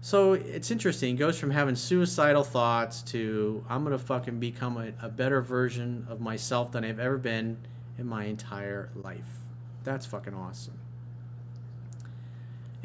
So 0.02 0.34
it's 0.34 0.70
interesting. 0.70 1.16
It 1.16 1.18
goes 1.18 1.38
from 1.38 1.50
having 1.50 1.74
suicidal 1.74 2.44
thoughts 2.44 3.02
to 3.02 3.64
I'm 3.68 3.84
going 3.84 3.98
to 3.98 4.04
fucking 4.04 4.38
become 4.38 4.76
a, 4.76 4.92
a 5.04 5.08
better 5.08 5.40
version 5.42 6.06
of 6.08 6.20
myself 6.20 6.70
than 6.70 6.84
I've 6.84 7.00
ever 7.00 7.18
been 7.18 7.56
in 7.98 8.06
my 8.06 8.26
entire 8.26 8.90
life. 8.94 9.40
That's 9.82 10.06
fucking 10.06 10.34
awesome. 10.34 10.78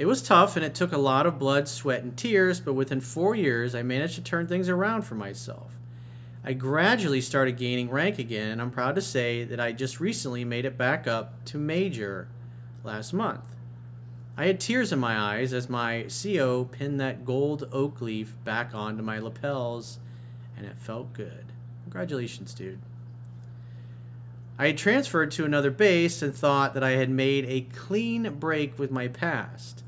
It 0.01 0.07
was 0.07 0.23
tough 0.23 0.55
and 0.55 0.65
it 0.65 0.73
took 0.73 0.91
a 0.91 0.97
lot 0.97 1.27
of 1.27 1.37
blood, 1.37 1.67
sweat, 1.67 2.01
and 2.01 2.17
tears, 2.17 2.59
but 2.59 2.73
within 2.73 3.01
four 3.01 3.35
years, 3.35 3.75
I 3.75 3.83
managed 3.83 4.15
to 4.15 4.23
turn 4.23 4.47
things 4.47 4.67
around 4.67 5.03
for 5.03 5.13
myself. 5.13 5.77
I 6.43 6.53
gradually 6.53 7.21
started 7.21 7.55
gaining 7.55 7.87
rank 7.87 8.17
again, 8.17 8.49
and 8.49 8.59
I'm 8.59 8.71
proud 8.71 8.95
to 8.95 9.01
say 9.01 9.43
that 9.43 9.59
I 9.59 9.73
just 9.73 9.99
recently 9.99 10.43
made 10.43 10.65
it 10.65 10.75
back 10.75 11.05
up 11.05 11.45
to 11.45 11.59
major 11.59 12.29
last 12.83 13.13
month. 13.13 13.45
I 14.35 14.47
had 14.47 14.59
tears 14.59 14.91
in 14.91 14.97
my 14.97 15.15
eyes 15.15 15.53
as 15.53 15.69
my 15.69 16.07
CO 16.09 16.65
pinned 16.65 16.99
that 16.99 17.23
gold 17.23 17.69
oak 17.71 18.01
leaf 18.01 18.35
back 18.43 18.73
onto 18.73 19.03
my 19.03 19.19
lapels, 19.19 19.99
and 20.57 20.65
it 20.65 20.79
felt 20.79 21.13
good. 21.13 21.45
Congratulations, 21.83 22.55
dude. 22.55 22.81
I 24.57 24.65
had 24.65 24.79
transferred 24.79 25.29
to 25.33 25.45
another 25.45 25.69
base 25.69 26.23
and 26.23 26.33
thought 26.33 26.73
that 26.73 26.83
I 26.83 26.93
had 26.93 27.11
made 27.11 27.45
a 27.45 27.69
clean 27.71 28.37
break 28.39 28.79
with 28.79 28.89
my 28.89 29.07
past. 29.07 29.83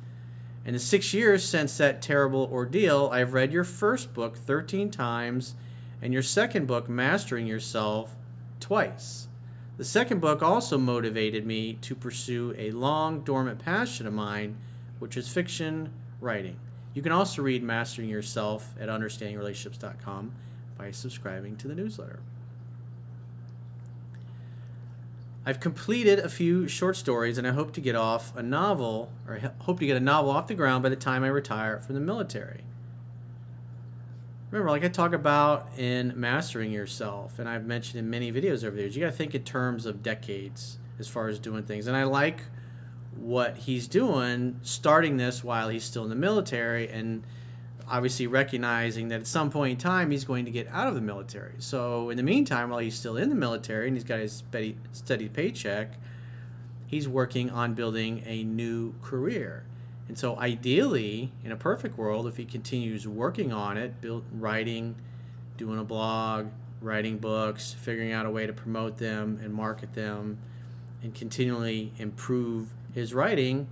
In 0.66 0.74
the 0.74 0.80
six 0.80 1.14
years 1.14 1.44
since 1.44 1.78
that 1.78 2.02
terrible 2.02 2.50
ordeal, 2.52 3.10
I've 3.12 3.34
read 3.34 3.52
your 3.52 3.66
first 3.66 4.14
book 4.14 4.38
13 4.38 4.90
times 4.92 5.56
and 6.02 6.14
your 6.14 6.24
second 6.24 6.68
book, 6.68 6.88
Mastering 6.88 7.48
Yourself, 7.48 8.16
twice. 8.62 9.28
The 9.76 9.84
second 9.84 10.22
book 10.22 10.42
also 10.42 10.78
motivated 10.78 11.46
me 11.46 11.74
to 11.82 11.96
pursue 11.96 12.56
a 12.58 12.72
long 12.72 13.22
dormant 13.22 13.60
passion 13.60 14.08
of 14.08 14.14
mine, 14.14 14.58
which 15.00 15.18
is 15.18 15.28
fiction 15.28 15.92
writing. 16.22 16.58
You 16.94 17.02
can 17.02 17.12
also 17.12 17.42
read 17.42 17.62
Mastering 17.62 18.08
Yourself 18.08 18.74
at 18.80 18.88
understandingrelationships.com 18.88 20.32
by 20.78 20.92
subscribing 20.92 21.58
to 21.58 21.68
the 21.68 21.76
newsletter. 21.76 22.20
I've 25.46 25.60
completed 25.60 26.20
a 26.20 26.30
few 26.30 26.68
short 26.68 26.96
stories 26.96 27.38
and 27.38 27.46
I 27.46 27.52
hope 27.52 27.74
to 27.74 27.82
get 27.82 27.96
off 27.96 28.36
a 28.36 28.42
novel 28.42 29.12
or 29.28 29.40
hope 29.60 29.80
to 29.80 29.86
get 29.86 29.98
a 29.98 30.00
novel 30.00 30.32
off 30.32 30.48
the 30.48 30.54
ground 30.54 30.84
by 30.84 30.90
the 30.90 30.96
time 30.96 31.24
I 31.24 31.28
retire 31.28 31.80
from 31.80 31.96
the 31.96 32.02
military. 32.02 32.64
Remember, 34.52 34.70
like 34.70 34.86
I 34.86 34.88
talk 34.88 35.14
about 35.14 35.68
in 35.78 36.14
mastering 36.16 36.72
yourself, 36.72 37.40
and 37.40 37.50
I've 37.50 37.66
mentioned 37.66 38.00
in 38.00 38.10
many 38.12 38.32
videos 38.32 38.64
over 38.64 38.76
there, 38.76 38.86
you 38.86 39.00
got 39.00 39.08
to 39.08 39.12
think 39.12 39.34
in 39.34 39.44
terms 39.44 39.88
of 39.88 40.04
decades 40.04 40.78
as 41.00 41.08
far 41.08 41.28
as 41.28 41.40
doing 41.40 41.64
things. 41.64 41.88
And 41.88 41.98
I 41.98 42.04
like 42.04 42.42
what 43.18 43.58
he's 43.58 43.88
doing, 43.88 44.60
starting 44.62 45.18
this 45.18 45.44
while 45.44 45.70
he's 45.70 45.84
still 45.84 46.04
in 46.04 46.10
the 46.10 46.16
military, 46.16 46.88
and 46.88 47.24
obviously 47.90 48.28
recognizing 48.28 49.10
that 49.10 49.22
at 49.22 49.28
some 49.28 49.50
point 49.50 49.72
in 49.72 49.78
time 49.78 50.12
he's 50.12 50.24
going 50.24 50.46
to 50.46 50.52
get 50.52 50.68
out 50.70 50.88
of 50.88 50.96
the 50.96 51.02
military. 51.02 51.54
So 51.60 52.10
in 52.10 52.18
the 52.18 52.24
meantime, 52.24 52.70
while 52.70 52.80
he's 52.80 52.96
still 52.96 53.18
in 53.18 53.30
the 53.30 53.36
military 53.36 53.88
and 53.88 53.96
he's 53.96 54.04
got 54.04 54.20
his 54.20 54.34
steady, 54.34 54.78
steady 54.92 55.30
paycheck, 55.30 55.94
he's 56.88 57.08
working 57.08 57.50
on 57.50 57.74
building 57.74 58.24
a 58.26 58.44
new 58.44 58.94
career. 59.02 59.66
And 60.08 60.18
so, 60.18 60.38
ideally, 60.38 61.32
in 61.44 61.52
a 61.52 61.56
perfect 61.56 61.98
world, 61.98 62.28
if 62.28 62.38
he 62.38 62.46
continues 62.46 63.08
working 63.08 63.54
on 63.54 63.78
it, 63.78 64.02
build, 64.02 64.26
writing, 64.34 64.96
doing 65.58 65.80
a 65.80 65.84
blog, 65.84 66.48
writing 66.82 67.18
books, 67.18 67.74
figuring 67.80 68.12
out 68.12 68.26
a 68.26 68.30
way 68.30 68.46
to 68.46 68.54
promote 68.54 68.98
them 68.98 69.40
and 69.42 69.54
market 69.54 69.94
them, 69.94 70.38
and 71.02 71.16
continually 71.16 71.94
improve 71.98 72.74
his 72.94 73.14
writing, 73.14 73.68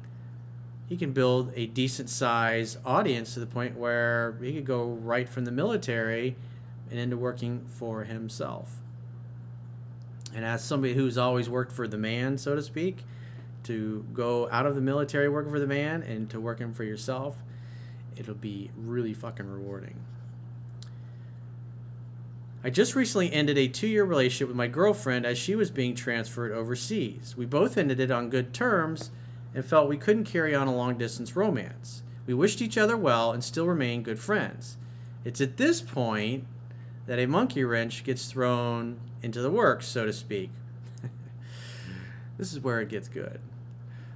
he 0.91 0.97
can 0.97 1.13
build 1.13 1.53
a 1.55 1.67
decent 1.67 2.09
size 2.09 2.77
audience 2.83 3.33
to 3.33 3.39
the 3.39 3.45
point 3.45 3.77
where 3.77 4.37
he 4.41 4.51
could 4.51 4.65
go 4.65 4.89
right 4.89 5.29
from 5.29 5.45
the 5.45 5.51
military 5.51 6.35
and 6.89 6.99
into 6.99 7.15
working 7.15 7.65
for 7.65 8.03
himself. 8.03 8.81
And 10.35 10.43
as 10.43 10.61
somebody 10.61 10.93
who's 10.93 11.17
always 11.17 11.49
worked 11.49 11.71
for 11.71 11.87
the 11.87 11.97
man, 11.97 12.37
so 12.37 12.55
to 12.55 12.61
speak, 12.61 13.05
to 13.63 14.05
go 14.11 14.49
out 14.51 14.65
of 14.65 14.75
the 14.75 14.81
military 14.81 15.29
working 15.29 15.49
for 15.49 15.61
the 15.61 15.65
man 15.65 16.03
and 16.03 16.29
to 16.29 16.41
working 16.41 16.73
for 16.73 16.83
yourself, 16.83 17.37
it'll 18.17 18.35
be 18.35 18.69
really 18.75 19.13
fucking 19.13 19.49
rewarding. 19.49 19.95
I 22.65 22.69
just 22.69 22.95
recently 22.95 23.31
ended 23.31 23.57
a 23.57 23.69
two 23.69 23.87
year 23.87 24.03
relationship 24.03 24.49
with 24.49 24.57
my 24.57 24.67
girlfriend 24.67 25.25
as 25.25 25.37
she 25.37 25.55
was 25.55 25.71
being 25.71 25.95
transferred 25.95 26.51
overseas. 26.51 27.33
We 27.37 27.45
both 27.45 27.77
ended 27.77 28.01
it 28.01 28.11
on 28.11 28.29
good 28.29 28.53
terms 28.53 29.11
and 29.53 29.65
felt 29.65 29.89
we 29.89 29.97
couldn't 29.97 30.25
carry 30.25 30.55
on 30.55 30.67
a 30.67 30.75
long 30.75 30.97
distance 30.97 31.35
romance. 31.35 32.03
We 32.25 32.33
wished 32.33 32.61
each 32.61 32.77
other 32.77 32.95
well 32.95 33.31
and 33.31 33.43
still 33.43 33.67
remain 33.67 34.03
good 34.03 34.19
friends. 34.19 34.77
It's 35.25 35.41
at 35.41 35.57
this 35.57 35.81
point 35.81 36.45
that 37.07 37.19
a 37.19 37.25
monkey 37.25 37.63
wrench 37.63 38.03
gets 38.03 38.31
thrown 38.31 38.99
into 39.21 39.41
the 39.41 39.51
works, 39.51 39.87
so 39.87 40.05
to 40.05 40.13
speak. 40.13 40.49
this 42.37 42.53
is 42.53 42.59
where 42.59 42.79
it 42.79 42.89
gets 42.89 43.07
good. 43.07 43.39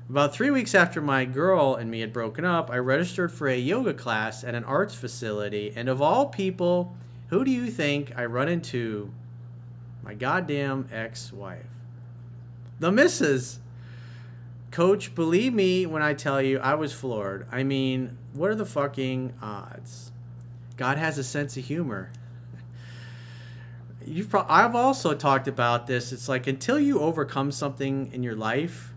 About 0.10 0.34
three 0.34 0.52
weeks 0.52 0.76
after 0.76 1.02
my 1.02 1.26
girl 1.26 1.74
and 1.76 1.90
me 1.90 2.02
had 2.02 2.14
broken 2.14 2.46
up, 2.46 2.70
I 2.70 2.78
registered 2.78 3.32
for 3.32 3.48
a 3.48 3.58
yoga 3.58 3.94
class 3.94 4.44
at 4.44 4.54
an 4.54 4.64
arts 4.64 4.94
facility, 4.94 5.74
and 5.76 5.90
of 5.90 6.00
all 6.00 6.28
people, 6.28 6.96
who 7.30 7.44
do 7.44 7.50
you 7.50 7.72
think 7.72 8.14
I 8.16 8.26
run 8.26 8.48
into? 8.48 9.12
My 10.04 10.14
goddamn 10.14 10.88
ex 10.92 11.34
wife. 11.34 11.66
The 12.80 12.92
missus. 12.92 13.60
Coach, 14.76 15.16
believe 15.16 15.54
me 15.54 15.86
when 15.86 16.02
I 16.02 16.14
tell 16.14 16.42
you 16.42 16.60
I 16.60 16.74
was 16.74 16.92
floored. 16.92 17.48
I 17.50 17.64
mean, 17.64 18.18
what 18.34 18.50
are 18.50 18.56
the 18.56 18.66
fucking 18.66 19.34
odds? 19.42 20.12
God 20.76 20.98
has 20.98 21.18
a 21.18 21.24
sense 21.24 21.56
of 21.56 21.64
humor. 21.64 22.12
You've 24.06 24.30
pro- 24.30 24.46
I've 24.50 24.76
also 24.76 25.14
talked 25.14 25.48
about 25.48 25.88
this. 25.88 26.12
It's 26.12 26.28
like 26.28 26.46
until 26.46 26.78
you 26.78 27.00
overcome 27.00 27.54
something 27.54 28.12
in 28.12 28.22
your 28.22 28.36
life, 28.36 28.92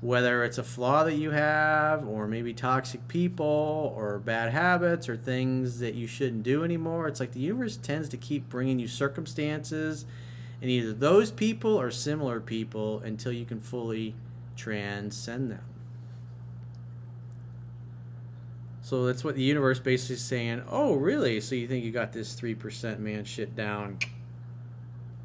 whether 0.00 0.42
it's 0.42 0.56
a 0.56 0.64
flaw 0.64 1.04
that 1.04 1.16
you 1.16 1.32
have 1.32 2.08
or 2.08 2.26
maybe 2.26 2.54
toxic 2.54 3.06
people 3.06 3.92
or 3.94 4.18
bad 4.18 4.52
habits 4.52 5.06
or 5.06 5.18
things 5.18 5.80
that 5.80 5.92
you 5.92 6.06
shouldn't 6.06 6.42
do 6.42 6.62
anymore 6.62 7.08
it's 7.08 7.20
like 7.20 7.32
the 7.32 7.40
universe 7.40 7.78
tends 7.78 8.06
to 8.06 8.16
keep 8.18 8.46
bringing 8.50 8.78
you 8.78 8.86
circumstances 8.86 10.04
and 10.60 10.70
either 10.70 10.92
those 10.92 11.30
people 11.30 11.74
or 11.80 11.90
similar 11.90 12.38
people 12.38 13.00
until 13.00 13.32
you 13.32 13.46
can 13.46 13.58
fully 13.58 14.14
transcend 14.56 15.50
them 15.50 15.64
so 18.80 19.06
that's 19.06 19.24
what 19.24 19.34
the 19.34 19.42
universe 19.42 19.78
basically 19.78 20.14
is 20.14 20.24
saying 20.24 20.62
oh 20.70 20.94
really 20.94 21.40
so 21.40 21.54
you 21.54 21.66
think 21.66 21.84
you 21.84 21.90
got 21.90 22.12
this 22.12 22.38
3% 22.38 22.98
man 22.98 23.24
shit 23.24 23.54
down 23.54 23.98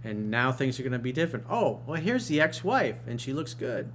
and 0.03 0.31
now 0.31 0.51
things 0.51 0.79
are 0.79 0.83
going 0.83 0.93
to 0.93 0.99
be 0.99 1.11
different 1.11 1.45
oh 1.49 1.81
well 1.85 1.99
here's 1.99 2.27
the 2.27 2.39
ex-wife 2.39 2.95
and 3.07 3.19
she 3.19 3.33
looks 3.33 3.53
good 3.53 3.91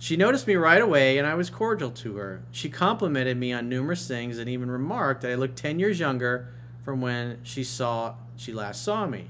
she 0.00 0.16
noticed 0.16 0.46
me 0.46 0.54
right 0.54 0.80
away, 0.80 1.18
and 1.18 1.26
I 1.26 1.34
was 1.34 1.50
cordial 1.50 1.90
to 1.90 2.16
her. 2.16 2.42
She 2.52 2.70
complimented 2.70 3.36
me 3.36 3.52
on 3.52 3.68
numerous 3.68 4.06
things 4.06 4.38
and 4.38 4.48
even 4.48 4.70
remarked 4.70 5.22
that 5.22 5.32
I 5.32 5.34
looked 5.34 5.58
10 5.58 5.80
years 5.80 5.98
younger 5.98 6.52
from 6.84 7.00
when 7.00 7.38
she 7.42 7.64
saw 7.64 8.14
she 8.36 8.52
last 8.52 8.84
saw 8.84 9.06
me. 9.06 9.26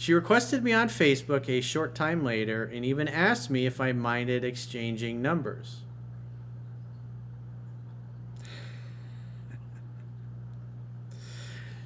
She 0.00 0.14
requested 0.14 0.64
me 0.64 0.72
on 0.72 0.88
Facebook 0.88 1.46
a 1.46 1.60
short 1.60 1.94
time 1.94 2.24
later 2.24 2.64
and 2.64 2.86
even 2.86 3.06
asked 3.06 3.50
me 3.50 3.66
if 3.66 3.82
I 3.82 3.92
minded 3.92 4.42
exchanging 4.42 5.20
numbers. 5.20 5.82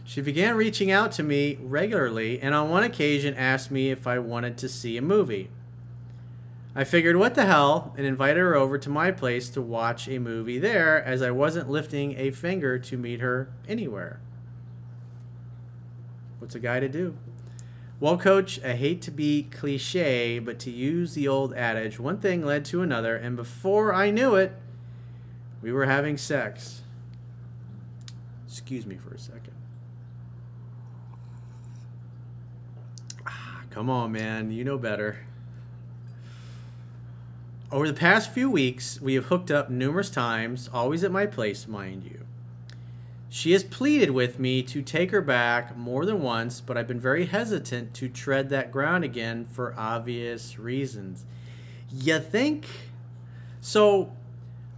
She 0.05 0.21
began 0.21 0.55
reaching 0.55 0.93
out 0.93 1.11
to 1.11 1.25
me 1.25 1.59
regularly 1.61 2.41
and 2.41 2.55
on 2.55 2.71
one 2.71 2.85
occasion 2.85 3.35
asked 3.35 3.73
me 3.73 3.91
if 3.91 4.07
I 4.07 4.21
wanted 4.21 4.57
to 4.59 4.69
see 4.69 4.97
a 4.97 5.03
movie. 5.03 5.51
I 6.73 6.85
figured, 6.85 7.17
what 7.17 7.35
the 7.35 7.47
hell, 7.47 7.95
and 7.97 8.07
invited 8.07 8.39
her 8.39 8.55
over 8.55 8.79
to 8.79 8.89
my 8.89 9.11
place 9.11 9.49
to 9.49 9.61
watch 9.61 10.07
a 10.07 10.21
movie 10.21 10.61
there, 10.61 11.05
as 11.05 11.21
I 11.21 11.33
wasn't 11.33 11.69
lifting 11.69 12.17
a 12.17 12.31
finger 12.31 12.79
to 12.79 12.97
meet 12.97 13.21
her 13.21 13.49
anywhere. 13.67 14.21
What's 16.39 16.55
a 16.55 16.61
guy 16.61 16.79
to 16.79 16.89
do? 16.89 17.17
Well, 18.05 18.19
coach, 18.19 18.63
I 18.63 18.73
hate 18.73 19.01
to 19.01 19.11
be 19.11 19.45
cliche, 19.45 20.39
but 20.39 20.59
to 20.59 20.71
use 20.71 21.15
the 21.15 21.27
old 21.27 21.55
adage, 21.55 21.99
one 21.99 22.19
thing 22.19 22.45
led 22.45 22.67
to 22.67 22.83
another, 22.83 23.17
and 23.17 23.35
before 23.35 23.95
I 23.95 24.11
knew 24.11 24.35
it, 24.35 24.53
we 25.63 25.73
were 25.73 25.87
having 25.87 26.19
sex. 26.19 26.83
Excuse 28.47 28.85
me 28.85 28.97
for 28.99 29.15
a 29.15 29.19
second. 29.19 29.55
Ah, 33.27 33.63
come 33.71 33.89
on, 33.89 34.13
man. 34.13 34.51
You 34.51 34.65
know 34.65 34.77
better. 34.77 35.21
Over 37.73 37.87
the 37.87 37.95
past 37.95 38.31
few 38.31 38.51
weeks, 38.51 39.01
we 39.01 39.15
have 39.15 39.25
hooked 39.25 39.51
up 39.51 39.71
numerous 39.71 40.11
times, 40.11 40.69
always 40.71 41.05
at 41.05 41.11
my 41.11 41.25
place, 41.25 41.67
mind 41.67 42.05
you. 42.05 42.24
She 43.35 43.51
has 43.51 43.65
pleaded 43.65 44.13
with 44.13 44.39
me 44.39 44.63
to 44.63 44.81
take 44.81 45.11
her 45.11 45.21
back 45.21 45.77
more 45.77 46.07
than 46.07 46.23
once, 46.23 46.61
but 46.61 46.79
I've 46.79 46.87
been 46.87 47.01
very 47.01 47.27
hesitant 47.27 47.93
to 47.95 48.09
tread 48.09 48.49
that 48.51 48.71
ground 48.71 49.03
again 49.03 49.45
for 49.47 49.75
obvious 49.77 50.57
reasons. 50.57 51.25
You 51.91 52.21
think? 52.21 52.69
So, 53.61 54.13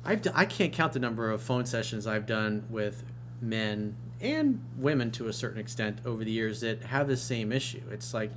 I've 0.06 0.22
d- 0.22 0.30
I 0.32 0.46
can't 0.46 0.72
count 0.72 0.94
the 0.94 0.98
number 0.98 1.30
of 1.30 1.42
phone 1.42 1.66
sessions 1.66 2.06
I've 2.06 2.24
done 2.24 2.64
with 2.70 3.04
men 3.42 3.94
and 4.22 4.64
women 4.78 5.10
to 5.10 5.28
a 5.28 5.34
certain 5.34 5.60
extent 5.60 5.98
over 6.06 6.24
the 6.24 6.32
years 6.32 6.62
that 6.62 6.84
have 6.84 7.08
the 7.08 7.18
same 7.18 7.52
issue. 7.52 7.82
It's 7.90 8.14
like, 8.14 8.30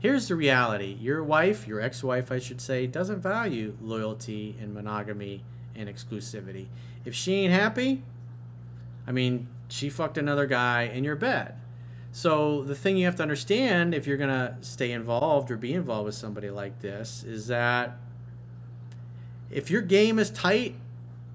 here's 0.00 0.26
the 0.26 0.34
reality 0.34 0.96
your 1.00 1.22
wife, 1.22 1.68
your 1.68 1.80
ex 1.80 2.02
wife, 2.02 2.32
I 2.32 2.40
should 2.40 2.60
say, 2.60 2.88
doesn't 2.88 3.20
value 3.20 3.76
loyalty 3.80 4.56
and 4.60 4.74
monogamy 4.74 5.44
and 5.76 5.88
exclusivity. 5.88 6.66
If 7.04 7.14
she 7.14 7.34
ain't 7.34 7.52
happy, 7.52 8.02
I 9.06 9.12
mean, 9.12 9.48
she 9.68 9.88
fucked 9.88 10.18
another 10.18 10.46
guy 10.46 10.82
in 10.82 11.04
your 11.04 11.16
bed. 11.16 11.54
So 12.12 12.62
the 12.62 12.74
thing 12.74 12.98
you 12.98 13.06
have 13.06 13.16
to 13.16 13.22
understand 13.22 13.94
if 13.94 14.06
you're 14.06 14.18
going 14.18 14.28
to 14.28 14.56
stay 14.60 14.92
involved 14.92 15.50
or 15.50 15.56
be 15.56 15.72
involved 15.72 16.06
with 16.06 16.14
somebody 16.14 16.50
like 16.50 16.80
this 16.80 17.24
is 17.24 17.46
that 17.46 17.96
if 19.50 19.70
your 19.70 19.80
game 19.80 20.18
is 20.18 20.30
tight 20.30 20.74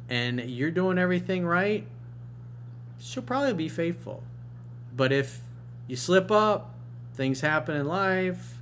and 0.08 0.40
you're 0.40 0.72
doing 0.72 1.00
everything 1.00 1.46
right, 1.46 1.88
she'll 3.00 3.24
probably 3.24 3.54
be 3.54 3.68
faithful. 3.68 4.24
But 4.96 5.12
if 5.12 5.40
you 5.88 5.96
slip 5.96 6.32
up, 6.32 6.76
things 7.16 7.42
happen 7.42 7.76
in 7.76 7.88
life, 7.88 8.62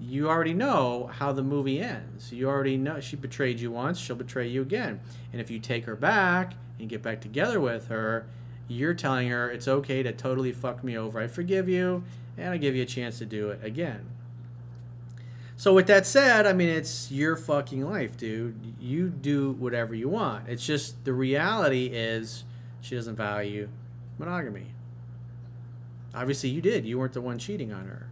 you 0.00 0.28
already 0.28 0.54
know 0.54 1.08
how 1.12 1.32
the 1.32 1.42
movie 1.42 1.78
ends. 1.78 2.32
You 2.32 2.48
already 2.48 2.76
know 2.76 2.98
she 2.98 3.14
betrayed 3.14 3.60
you 3.60 3.70
once, 3.70 3.98
she'll 3.98 4.16
betray 4.16 4.48
you 4.48 4.62
again. 4.62 5.00
And 5.32 5.40
if 5.40 5.50
you 5.50 5.60
take 5.60 5.84
her 5.84 5.94
back 5.94 6.54
and 6.80 6.88
get 6.88 7.02
back 7.02 7.20
together 7.20 7.60
with 7.60 7.88
her, 7.88 8.26
you're 8.68 8.94
telling 8.94 9.28
her 9.28 9.50
it's 9.50 9.68
okay 9.68 10.02
to 10.02 10.12
totally 10.12 10.52
fuck 10.52 10.82
me 10.84 10.96
over. 10.96 11.20
I 11.20 11.26
forgive 11.26 11.68
you 11.68 12.04
and 12.36 12.50
I 12.50 12.56
give 12.56 12.74
you 12.74 12.82
a 12.82 12.86
chance 12.86 13.18
to 13.18 13.26
do 13.26 13.50
it 13.50 13.60
again. 13.64 14.06
So 15.56 15.74
with 15.74 15.86
that 15.88 16.06
said, 16.06 16.46
I 16.46 16.52
mean 16.52 16.68
it's 16.68 17.10
your 17.10 17.36
fucking 17.36 17.84
life, 17.84 18.16
dude. 18.16 18.74
You 18.80 19.08
do 19.10 19.52
whatever 19.52 19.94
you 19.94 20.08
want. 20.08 20.48
It's 20.48 20.64
just 20.64 21.04
the 21.04 21.12
reality 21.12 21.86
is 21.86 22.44
she 22.80 22.94
doesn't 22.94 23.16
value 23.16 23.68
monogamy. 24.18 24.68
Obviously 26.14 26.50
you 26.50 26.60
did. 26.60 26.86
You 26.86 26.98
weren't 26.98 27.12
the 27.12 27.20
one 27.20 27.38
cheating 27.38 27.72
on 27.72 27.86
her. 27.86 28.09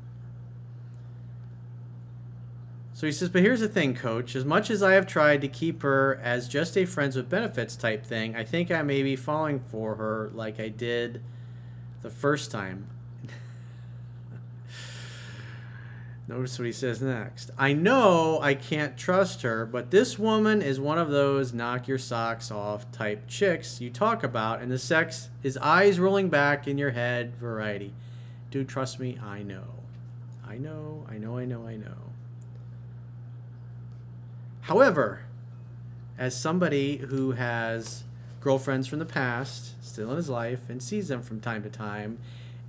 So 2.98 3.06
he 3.06 3.12
says, 3.12 3.28
but 3.28 3.42
here's 3.42 3.60
the 3.60 3.68
thing, 3.68 3.94
coach. 3.94 4.34
As 4.34 4.44
much 4.44 4.70
as 4.70 4.82
I 4.82 4.94
have 4.94 5.06
tried 5.06 5.40
to 5.42 5.46
keep 5.46 5.82
her 5.82 6.18
as 6.20 6.48
just 6.48 6.76
a 6.76 6.84
friends 6.84 7.14
with 7.14 7.28
benefits 7.28 7.76
type 7.76 8.04
thing, 8.04 8.34
I 8.34 8.42
think 8.42 8.72
I 8.72 8.82
may 8.82 9.04
be 9.04 9.14
falling 9.14 9.60
for 9.60 9.94
her 9.94 10.32
like 10.34 10.58
I 10.58 10.66
did 10.66 11.22
the 12.02 12.10
first 12.10 12.50
time. 12.50 12.88
Notice 16.26 16.58
what 16.58 16.66
he 16.66 16.72
says 16.72 17.00
next. 17.00 17.52
I 17.56 17.72
know 17.72 18.40
I 18.42 18.54
can't 18.54 18.96
trust 18.96 19.42
her, 19.42 19.64
but 19.64 19.92
this 19.92 20.18
woman 20.18 20.60
is 20.60 20.80
one 20.80 20.98
of 20.98 21.08
those 21.08 21.52
knock 21.52 21.86
your 21.86 21.98
socks 21.98 22.50
off 22.50 22.90
type 22.90 23.28
chicks 23.28 23.80
you 23.80 23.90
talk 23.90 24.24
about, 24.24 24.60
and 24.60 24.72
the 24.72 24.78
sex 24.78 25.28
is 25.44 25.56
eyes 25.58 26.00
rolling 26.00 26.30
back 26.30 26.66
in 26.66 26.78
your 26.78 26.90
head 26.90 27.36
variety. 27.36 27.94
Dude, 28.50 28.68
trust 28.68 28.98
me, 28.98 29.16
I 29.22 29.44
know. 29.44 29.84
I 30.44 30.58
know, 30.58 31.06
I 31.08 31.18
know, 31.18 31.38
I 31.38 31.44
know, 31.44 31.64
I 31.64 31.76
know. 31.76 32.07
However, 34.68 35.20
as 36.18 36.38
somebody 36.38 36.98
who 36.98 37.32
has 37.32 38.04
girlfriends 38.42 38.86
from 38.86 38.98
the 38.98 39.06
past 39.06 39.82
still 39.82 40.10
in 40.10 40.18
his 40.18 40.28
life 40.28 40.68
and 40.68 40.82
sees 40.82 41.08
them 41.08 41.22
from 41.22 41.40
time 41.40 41.62
to 41.62 41.70
time, 41.70 42.18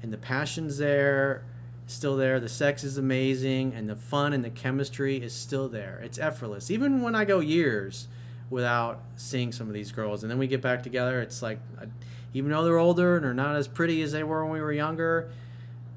and 0.01 0.13
the 0.13 0.17
passion's 0.17 0.77
there, 0.77 1.43
still 1.88 2.15
there, 2.15 2.39
the 2.39 2.47
sex 2.47 2.85
is 2.85 2.97
amazing, 2.97 3.73
and 3.73 3.89
the 3.89 3.97
fun 3.97 4.31
and 4.31 4.45
the 4.45 4.49
chemistry 4.49 5.17
is 5.17 5.33
still 5.33 5.67
there. 5.67 5.99
It's 6.01 6.17
effortless. 6.17 6.71
Even 6.71 7.01
when 7.01 7.15
I 7.15 7.25
go 7.25 7.41
years 7.41 8.07
without 8.49 9.01
seeing 9.17 9.51
some 9.51 9.67
of 9.67 9.73
these 9.73 9.91
girls, 9.91 10.23
and 10.23 10.31
then 10.31 10.38
we 10.39 10.47
get 10.47 10.62
back 10.62 10.81
together, 10.83 11.19
it's 11.19 11.41
like, 11.41 11.59
uh, 11.81 11.85
even 12.33 12.51
though 12.51 12.63
they're 12.63 12.77
older 12.77 13.17
and 13.17 13.25
they're 13.25 13.33
not 13.33 13.57
as 13.57 13.67
pretty 13.67 14.01
as 14.03 14.13
they 14.13 14.23
were 14.23 14.45
when 14.45 14.53
we 14.53 14.62
were 14.62 14.71
younger, 14.71 15.29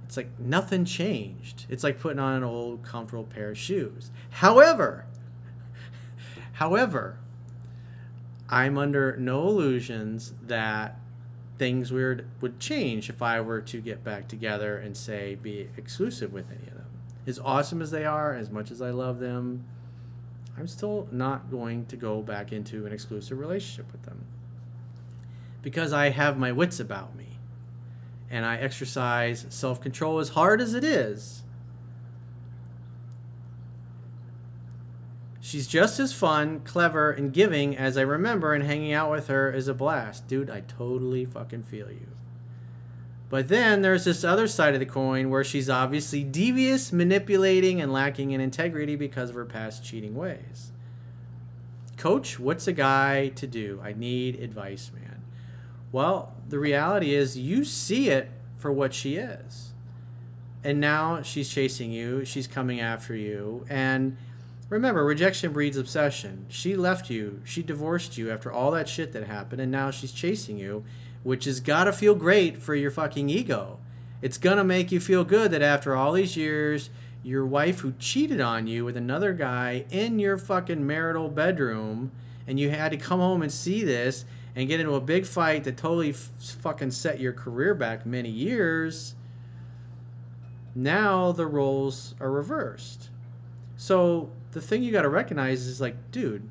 it's 0.04 0.16
like 0.16 0.36
nothing 0.40 0.84
changed. 0.84 1.66
It's 1.68 1.84
like 1.84 2.00
putting 2.00 2.18
on 2.18 2.34
an 2.34 2.42
old, 2.42 2.82
comfortable 2.82 3.22
pair 3.22 3.50
of 3.50 3.56
shoes. 3.56 4.10
However, 4.30 5.06
However, 6.62 7.18
I'm 8.48 8.78
under 8.78 9.16
no 9.16 9.48
illusions 9.48 10.32
that 10.46 10.96
things 11.58 11.90
weird 11.90 12.24
would 12.40 12.60
change 12.60 13.10
if 13.10 13.20
I 13.20 13.40
were 13.40 13.60
to 13.62 13.80
get 13.80 14.04
back 14.04 14.28
together 14.28 14.76
and 14.76 14.96
say 14.96 15.34
be 15.34 15.68
exclusive 15.76 16.32
with 16.32 16.48
any 16.52 16.68
of 16.68 16.74
them. 16.74 16.86
As 17.26 17.40
awesome 17.40 17.82
as 17.82 17.90
they 17.90 18.04
are, 18.04 18.32
as 18.32 18.48
much 18.48 18.70
as 18.70 18.80
I 18.80 18.90
love 18.90 19.18
them, 19.18 19.64
I'm 20.56 20.68
still 20.68 21.08
not 21.10 21.50
going 21.50 21.86
to 21.86 21.96
go 21.96 22.22
back 22.22 22.52
into 22.52 22.86
an 22.86 22.92
exclusive 22.92 23.40
relationship 23.40 23.90
with 23.90 24.04
them. 24.04 24.24
Because 25.62 25.92
I 25.92 26.10
have 26.10 26.38
my 26.38 26.52
wits 26.52 26.78
about 26.78 27.16
me 27.16 27.38
and 28.30 28.46
I 28.46 28.58
exercise 28.58 29.46
self 29.48 29.80
control 29.80 30.20
as 30.20 30.28
hard 30.28 30.60
as 30.60 30.74
it 30.74 30.84
is 30.84 31.42
She's 35.52 35.66
just 35.66 36.00
as 36.00 36.14
fun, 36.14 36.60
clever, 36.60 37.10
and 37.10 37.30
giving 37.30 37.76
as 37.76 37.98
I 37.98 38.00
remember, 38.00 38.54
and 38.54 38.64
hanging 38.64 38.94
out 38.94 39.10
with 39.10 39.26
her 39.26 39.52
is 39.52 39.68
a 39.68 39.74
blast. 39.74 40.26
Dude, 40.26 40.48
I 40.48 40.62
totally 40.62 41.26
fucking 41.26 41.64
feel 41.64 41.90
you. 41.90 42.06
But 43.28 43.48
then 43.48 43.82
there's 43.82 44.06
this 44.06 44.24
other 44.24 44.48
side 44.48 44.72
of 44.72 44.80
the 44.80 44.86
coin 44.86 45.28
where 45.28 45.44
she's 45.44 45.68
obviously 45.68 46.24
devious, 46.24 46.90
manipulating, 46.90 47.82
and 47.82 47.92
lacking 47.92 48.30
in 48.30 48.40
integrity 48.40 48.96
because 48.96 49.28
of 49.28 49.34
her 49.34 49.44
past 49.44 49.84
cheating 49.84 50.14
ways. 50.14 50.72
Coach, 51.98 52.40
what's 52.40 52.66
a 52.66 52.72
guy 52.72 53.28
to 53.28 53.46
do? 53.46 53.78
I 53.84 53.92
need 53.92 54.40
advice, 54.40 54.90
man. 54.94 55.22
Well, 55.92 56.32
the 56.48 56.58
reality 56.58 57.12
is 57.12 57.36
you 57.36 57.66
see 57.66 58.08
it 58.08 58.30
for 58.56 58.72
what 58.72 58.94
she 58.94 59.16
is. 59.16 59.74
And 60.64 60.80
now 60.80 61.20
she's 61.20 61.50
chasing 61.50 61.92
you, 61.92 62.24
she's 62.24 62.46
coming 62.46 62.80
after 62.80 63.14
you, 63.14 63.66
and 63.68 64.16
Remember, 64.72 65.04
rejection 65.04 65.52
breeds 65.52 65.76
obsession. 65.76 66.46
She 66.48 66.76
left 66.76 67.10
you, 67.10 67.42
she 67.44 67.62
divorced 67.62 68.16
you 68.16 68.30
after 68.30 68.50
all 68.50 68.70
that 68.70 68.88
shit 68.88 69.12
that 69.12 69.26
happened, 69.26 69.60
and 69.60 69.70
now 69.70 69.90
she's 69.90 70.12
chasing 70.12 70.56
you, 70.56 70.82
which 71.22 71.44
has 71.44 71.60
gotta 71.60 71.92
feel 71.92 72.14
great 72.14 72.56
for 72.56 72.74
your 72.74 72.90
fucking 72.90 73.28
ego. 73.28 73.78
It's 74.22 74.38
gonna 74.38 74.64
make 74.64 74.90
you 74.90 74.98
feel 74.98 75.24
good 75.24 75.50
that 75.50 75.60
after 75.60 75.94
all 75.94 76.14
these 76.14 76.38
years, 76.38 76.88
your 77.22 77.44
wife 77.44 77.80
who 77.80 77.92
cheated 77.98 78.40
on 78.40 78.66
you 78.66 78.86
with 78.86 78.96
another 78.96 79.34
guy 79.34 79.84
in 79.90 80.18
your 80.18 80.38
fucking 80.38 80.86
marital 80.86 81.28
bedroom, 81.28 82.10
and 82.46 82.58
you 82.58 82.70
had 82.70 82.92
to 82.92 82.96
come 82.96 83.20
home 83.20 83.42
and 83.42 83.52
see 83.52 83.84
this 83.84 84.24
and 84.56 84.68
get 84.68 84.80
into 84.80 84.94
a 84.94 85.02
big 85.02 85.26
fight 85.26 85.64
that 85.64 85.76
totally 85.76 86.12
f- 86.12 86.30
fucking 86.62 86.92
set 86.92 87.20
your 87.20 87.34
career 87.34 87.74
back 87.74 88.06
many 88.06 88.30
years. 88.30 89.16
Now 90.74 91.30
the 91.30 91.46
roles 91.46 92.14
are 92.18 92.30
reversed. 92.30 93.10
So 93.76 94.30
the 94.52 94.60
thing 94.60 94.82
you 94.82 94.92
got 94.92 95.02
to 95.02 95.08
recognize 95.08 95.66
is 95.66 95.80
like, 95.80 96.10
dude, 96.10 96.48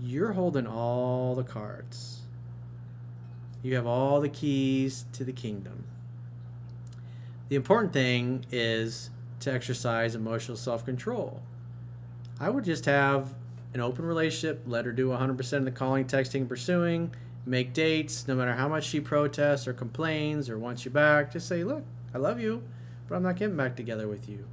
you're 0.00 0.32
holding 0.32 0.66
all 0.66 1.34
the 1.34 1.44
cards. 1.44 2.22
You 3.62 3.76
have 3.76 3.86
all 3.86 4.20
the 4.20 4.28
keys 4.28 5.04
to 5.12 5.22
the 5.22 5.32
kingdom. 5.32 5.84
The 7.48 7.56
important 7.56 7.92
thing 7.92 8.46
is 8.50 9.10
to 9.40 9.52
exercise 9.52 10.14
emotional 10.14 10.56
self 10.56 10.84
control. 10.84 11.42
I 12.40 12.48
would 12.48 12.64
just 12.64 12.86
have 12.86 13.34
an 13.74 13.80
open 13.80 14.04
relationship, 14.06 14.62
let 14.66 14.84
her 14.86 14.92
do 14.92 15.08
100% 15.08 15.52
of 15.52 15.64
the 15.64 15.70
calling, 15.70 16.06
texting, 16.06 16.48
pursuing, 16.48 17.14
make 17.44 17.72
dates, 17.72 18.26
no 18.26 18.34
matter 18.34 18.54
how 18.54 18.68
much 18.68 18.84
she 18.84 19.00
protests 19.00 19.68
or 19.68 19.72
complains 19.72 20.48
or 20.48 20.58
wants 20.58 20.84
you 20.84 20.90
back. 20.90 21.32
Just 21.32 21.46
say, 21.46 21.62
look, 21.62 21.84
I 22.14 22.18
love 22.18 22.40
you, 22.40 22.62
but 23.06 23.16
I'm 23.16 23.22
not 23.22 23.36
getting 23.36 23.56
back 23.56 23.76
together 23.76 24.08
with 24.08 24.28
you 24.28 24.46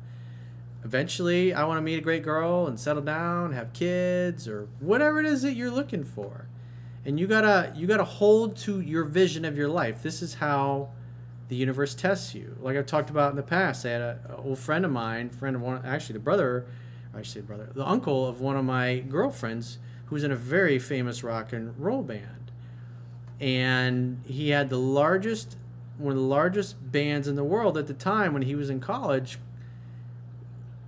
eventually 0.84 1.54
I 1.54 1.64
want 1.66 1.78
to 1.78 1.82
meet 1.82 1.98
a 1.98 2.02
great 2.02 2.24
girl 2.24 2.68
and 2.68 2.80
settle 2.80 3.02
down, 3.02 3.54
have 3.54 3.74
kids 3.74 4.48
or 4.48 4.68
whatever 4.80 5.20
it 5.20 5.26
is 5.26 5.42
that 5.42 5.54
you're 5.54 5.72
looking 5.72 6.04
for. 6.04 6.48
And 7.06 7.20
you 7.20 7.28
got 7.28 7.42
to 7.42 7.74
you 7.76 7.88
got 7.88 7.98
to 7.98 8.04
hold 8.04 8.58
to 8.58 8.82
your 8.82 9.04
vision 9.04 9.46
of 9.46 9.58
your 9.58 9.70
life. 9.70 10.04
This 10.04 10.22
is 10.22 10.36
how 10.36 10.90
the 11.48 11.56
universe 11.56 11.96
tests 11.96 12.36
you. 12.36 12.56
Like 12.62 12.78
I've 12.78 12.86
talked 12.86 13.10
about 13.10 13.32
in 13.32 13.36
the 13.36 13.44
past, 13.44 13.86
I 13.86 13.90
had 13.90 14.02
a, 14.02 14.36
old 14.38 14.60
friend 14.60 14.86
of 14.86 14.92
mine, 14.92 15.30
friend 15.30 15.56
of 15.56 15.62
one 15.62 15.84
actually 15.86 16.14
the 16.14 16.20
brother, 16.20 16.66
actually 17.16 17.42
say 17.42 17.48
brother, 17.48 17.70
the 17.74 17.88
uncle 17.88 18.28
of 18.28 18.40
one 18.40 18.56
of 18.56 18.66
my 18.66 19.00
girlfriends 19.00 19.80
who's 20.06 20.24
in 20.24 20.32
a 20.32 20.36
very 20.36 20.80
famous 20.80 21.24
rock 21.24 21.54
and 21.54 21.78
roll 21.80 22.04
band. 22.04 22.52
And 23.40 24.22
he 24.26 24.50
had 24.50 24.70
the 24.70 24.78
largest 24.78 25.58
one 25.98 26.14
of 26.14 26.18
the 26.18 26.24
largest 26.24 26.92
bands 26.92 27.28
in 27.28 27.36
the 27.36 27.44
world 27.44 27.78
at 27.78 27.88
the 27.88 27.94
time 27.94 28.34
when 28.34 28.44
he 28.44 28.56
was 28.56 28.70
in 28.70 28.80
college 28.80 29.38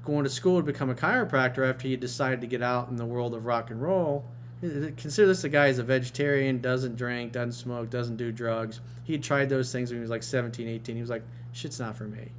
going 0.04 0.24
to 0.24 0.30
school 0.30 0.60
to 0.60 0.66
become 0.66 0.90
a 0.90 0.96
chiropractor 0.96 1.70
after 1.70 1.88
he 1.88 1.96
decided 1.96 2.42
to 2.42 2.48
get 2.48 2.62
out 2.62 2.90
in 2.90 2.96
the 2.96 3.06
world 3.06 3.34
of 3.34 3.46
rock 3.46 3.70
and 3.70 3.82
roll. 3.82 4.26
Consider 4.62 5.28
this 5.28 5.44
a 5.44 5.50
guy 5.50 5.68
is 5.68 5.80
a 5.80 5.84
vegetarian, 5.84 6.62
doesn't 6.62 6.96
drink, 6.96 7.32
doesn't 7.32 7.54
smoke, 7.54 7.90
doesn't 7.90 8.18
do 8.18 8.32
drugs. 8.32 8.80
He 9.04 9.18
tried 9.18 9.50
those 9.50 9.72
things 9.72 9.90
when 9.90 9.98
he 9.98 10.02
was 10.02 10.10
like 10.10 10.24
17, 10.24 10.68
18. 10.68 10.96
He 10.96 11.02
was 11.02 11.10
like, 11.10 11.24
shit's 11.52 11.80
not 11.80 11.96
for 11.96 12.04
me. 12.04 12.32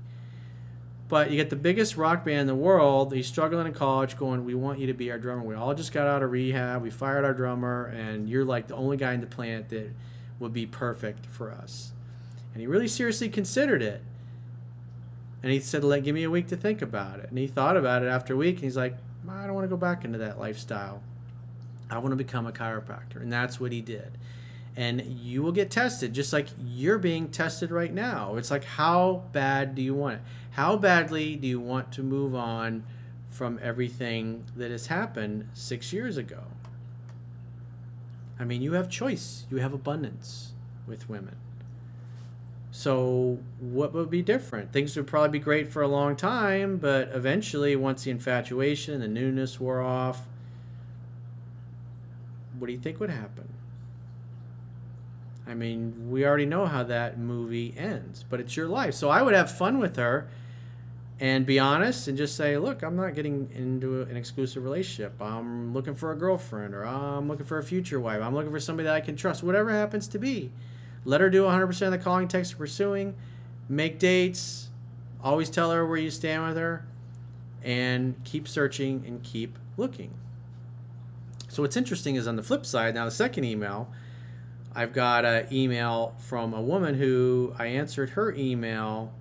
But 1.09 1.31
you 1.31 1.37
get 1.37 1.51
the 1.51 1.57
biggest 1.57 1.97
rock 1.97 2.25
band 2.25 2.41
in 2.41 2.47
the 2.47 2.55
world. 2.55 3.13
He's 3.13 3.27
struggling 3.27 3.67
in 3.67 3.75
college, 3.75 4.17
going, 4.17 4.47
"We 4.47 4.55
want 4.55 4.79
you 4.79 4.87
to 4.87 4.95
be 4.95 5.11
our 5.11 5.19
drummer. 5.19 5.43
We 5.43 5.55
all 5.55 5.75
just 5.75 5.93
got 5.93 6.07
out 6.07 6.23
of 6.23 6.31
rehab. 6.31 6.81
We 6.81 6.89
fired 6.89 7.27
our 7.27 7.35
drummer, 7.35 7.85
and 7.95 8.31
you're 8.31 8.47
like 8.47 8.69
the 8.69 8.77
only 8.77 8.97
guy 8.97 9.13
in 9.13 9.21
the 9.21 9.27
planet 9.27 9.69
that 9.69 9.91
would 10.41 10.55
be 10.55 10.65
perfect 10.65 11.27
for 11.27 11.51
us." 11.51 11.93
And 12.55 12.63
he 12.63 12.67
really 12.67 12.89
seriously 12.89 13.29
considered 13.29 13.83
it. 13.83 14.03
And 15.43 15.53
he 15.53 15.61
said, 15.61 15.83
"Let 15.85 16.05
give 16.05 16.15
me 16.15 16.23
a 16.23 16.31
week 16.31 16.49
to 16.49 16.57
think 16.57 16.83
about 16.83 17.21
it." 17.21 17.29
And 17.29 17.39
he 17.39 17.47
thought 17.47 17.77
about 17.77 18.03
it 18.03 18.07
after 18.07 18.35
a 18.35 18.37
week, 18.37 18.57
and 18.57 18.65
he's 18.65 18.77
like, 18.77 18.97
"I 19.29 19.47
don't 19.47 19.55
want 19.55 19.65
to 19.65 19.69
go 19.69 19.77
back 19.77 20.05
into 20.05 20.19
that 20.19 20.39
lifestyle. 20.39 21.03
I 21.91 21.99
want 21.99 22.13
to 22.13 22.17
become 22.17 22.47
a 22.47 22.53
chiropractor." 22.53 23.17
And 23.17 23.33
that's 23.33 23.59
what 23.59 23.73
he 23.73 23.81
did. 23.81 24.19
And 24.77 25.03
you 25.03 25.43
will 25.43 25.53
get 25.53 25.71
tested, 25.71 26.15
just 26.15 26.33
like 26.33 26.47
you're 26.65 26.99
being 26.99 27.29
tested 27.29 27.71
right 27.71 27.93
now. 27.93 28.37
It's 28.37 28.51
like, 28.51 28.65
how 28.65 29.25
bad 29.33 29.75
do 29.75 29.83
you 29.83 29.95
want 29.95 30.15
it? 30.15 30.21
How 30.53 30.77
badly 30.77 31.37
do 31.37 31.47
you 31.47 31.61
want 31.61 31.93
to 31.93 32.03
move 32.03 32.35
on 32.35 32.85
from 33.29 33.59
everything 33.63 34.45
that 34.57 34.71
has 34.71 34.87
happened 34.87 35.49
six 35.53 35.93
years 35.93 36.17
ago? 36.17 36.45
I 38.39 38.45
mean, 38.45 38.63
you 38.63 38.73
have 38.73 38.89
choice, 38.89 39.45
you 39.51 39.59
have 39.59 39.75
abundance 39.75 40.53
with 40.87 41.09
women. 41.09 41.37
So, 42.75 43.39
what 43.61 43.93
would 43.93 44.09
be 44.09 44.23
different? 44.23 44.73
Things 44.73 44.97
would 44.97 45.07
probably 45.07 45.39
be 45.39 45.45
great 45.45 45.69
for 45.71 45.83
a 45.83 45.89
long 45.89 46.17
time, 46.17 46.79
but 46.79 47.11
eventually, 47.13 47.77
once 47.77 48.05
the 48.05 48.11
infatuation, 48.11 48.95
and 48.95 49.03
the 49.03 49.09
newness 49.09 49.61
wore 49.61 49.83
off, 49.83 50.27
what 52.59 52.69
do 52.69 52.73
you 52.73 52.79
think 52.79 52.99
would 52.99 53.11
happen? 53.11 53.53
I 55.47 55.53
mean, 55.53 56.11
we 56.11 56.25
already 56.25 56.47
know 56.47 56.65
how 56.65 56.83
that 56.85 57.19
movie 57.19 57.75
ends, 57.77 58.25
but 58.31 58.41
it's 58.41 58.57
your 58.57 58.69
life. 58.69 58.95
So 58.95 59.11
I 59.11 59.21
would 59.21 59.35
have 59.35 59.55
fun 59.55 59.79
with 59.79 59.97
her 59.97 60.31
and 61.21 61.45
be 61.45 61.59
honest 61.59 62.09
and 62.09 62.17
just 62.17 62.37
say, 62.37 62.57
look, 62.57 62.83
I'm 62.83 62.97
not 62.97 63.15
getting 63.15 63.51
into 63.55 64.01
an 64.03 64.17
exclusive 64.17 64.65
relationship. 64.65 65.21
I'm 65.21 65.75
looking 65.75 65.95
for 65.95 66.11
a 66.11 66.17
girlfriend 66.17 66.75
or 66.75 66.87
I'm 66.87 67.29
looking 67.29 67.45
for 67.45 67.59
a 67.59 67.63
future 67.63 68.01
wife. 68.01 68.23
I'm 68.23 68.35
looking 68.35 68.51
for 68.51 68.61
somebody 68.61 68.87
that 68.87 68.95
I 68.95 69.01
can 69.03 69.15
trust, 69.15 69.43
whatever 69.43 69.71
happens 69.71 70.09
to 70.09 70.19
be. 70.19 70.53
Let 71.05 71.21
her 71.21 71.31
do 71.31 71.45
100% 71.45 71.83
of 71.83 71.91
the 71.91 71.99
calling, 71.99 72.29
text, 72.29 72.57
pursuing, 72.57 73.15
make 73.69 73.99
dates, 73.99 74.71
always 75.23 75.51
tell 75.51 75.71
her 75.71 75.87
where 75.87 75.99
you 75.99 76.11
stand 76.11 76.47
with 76.47 76.57
her, 76.57 76.87
and 77.63 78.15
keep 78.25 78.47
searching 78.47 79.05
and 79.07 79.23
keep 79.23 79.59
looking. 79.77 80.15
So, 81.49 81.63
what's 81.63 81.77
interesting 81.77 82.17
is 82.17 82.27
on 82.27 82.37
the 82.37 82.43
flip 82.43 82.65
side, 82.65 82.95
now 82.95 83.05
the 83.05 83.11
second 83.11 83.45
email, 83.45 83.89
I've 84.75 84.93
got 84.93 85.25
an 85.25 85.49
email 85.53 86.15
from 86.19 86.55
a 86.55 86.63
woman 86.63 86.95
who 86.95 87.55
I 87.59 87.67
answered 87.67 88.11
her 88.11 88.33
email 88.35 89.13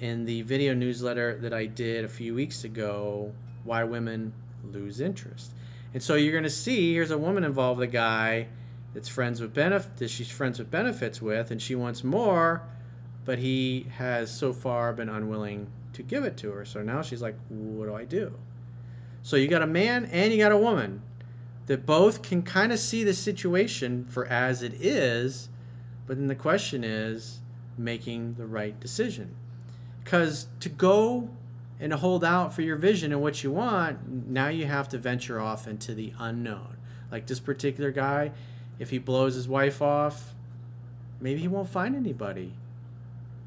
in 0.00 0.24
the 0.24 0.42
video 0.42 0.74
newsletter 0.74 1.38
that 1.38 1.52
I 1.52 1.66
did 1.66 2.04
a 2.04 2.08
few 2.08 2.34
weeks 2.34 2.64
ago, 2.64 3.32
Why 3.62 3.84
Women 3.84 4.32
Lose 4.64 5.00
Interest. 5.00 5.52
And 5.92 6.02
so 6.02 6.14
you're 6.14 6.32
going 6.32 6.44
to 6.44 6.50
see 6.50 6.94
here's 6.94 7.10
a 7.10 7.18
woman 7.18 7.44
involved 7.44 7.78
with 7.78 7.88
a 7.88 7.92
guy 7.92 8.48
that's 8.94 9.08
friends 9.08 9.40
with 9.40 9.54
benefit 9.54 9.96
that 9.98 10.10
she's 10.10 10.30
friends 10.30 10.58
with 10.58 10.70
benefits 10.70 11.22
with 11.22 11.50
and 11.50 11.60
she 11.60 11.74
wants 11.74 12.02
more, 12.02 12.62
but 13.24 13.38
he 13.38 13.86
has 13.96 14.34
so 14.34 14.52
far 14.52 14.92
been 14.92 15.08
unwilling 15.08 15.68
to 15.92 16.02
give 16.02 16.24
it 16.24 16.36
to 16.38 16.50
her. 16.50 16.64
So 16.64 16.82
now 16.82 17.02
she's 17.02 17.22
like, 17.22 17.36
what 17.48 17.86
do 17.86 17.94
I 17.94 18.04
do? 18.04 18.38
So 19.22 19.36
you 19.36 19.48
got 19.48 19.62
a 19.62 19.66
man 19.66 20.06
and 20.06 20.32
you 20.32 20.38
got 20.38 20.52
a 20.52 20.56
woman 20.56 21.02
that 21.66 21.86
both 21.86 22.22
can 22.22 22.42
kind 22.42 22.72
of 22.72 22.78
see 22.78 23.04
the 23.04 23.14
situation 23.14 24.04
for 24.08 24.26
as 24.26 24.62
it 24.62 24.74
is, 24.74 25.48
but 26.06 26.16
then 26.16 26.26
the 26.26 26.34
question 26.34 26.82
is 26.82 27.40
making 27.78 28.34
the 28.34 28.46
right 28.46 28.80
decision. 28.80 29.36
Because 30.02 30.48
to 30.60 30.68
go 30.68 31.30
and 31.78 31.92
hold 31.92 32.24
out 32.24 32.52
for 32.52 32.62
your 32.62 32.76
vision 32.76 33.12
and 33.12 33.22
what 33.22 33.44
you 33.44 33.50
want, 33.50 34.26
now 34.28 34.48
you 34.48 34.66
have 34.66 34.88
to 34.88 34.98
venture 34.98 35.40
off 35.40 35.68
into 35.68 35.94
the 35.94 36.12
unknown. 36.18 36.76
Like 37.10 37.26
this 37.26 37.40
particular 37.40 37.90
guy, 37.90 38.32
if 38.80 38.90
he 38.90 38.98
blows 38.98 39.34
his 39.34 39.46
wife 39.46 39.80
off, 39.80 40.34
maybe 41.20 41.40
he 41.40 41.46
won't 41.46 41.68
find 41.68 41.94
anybody 41.94 42.54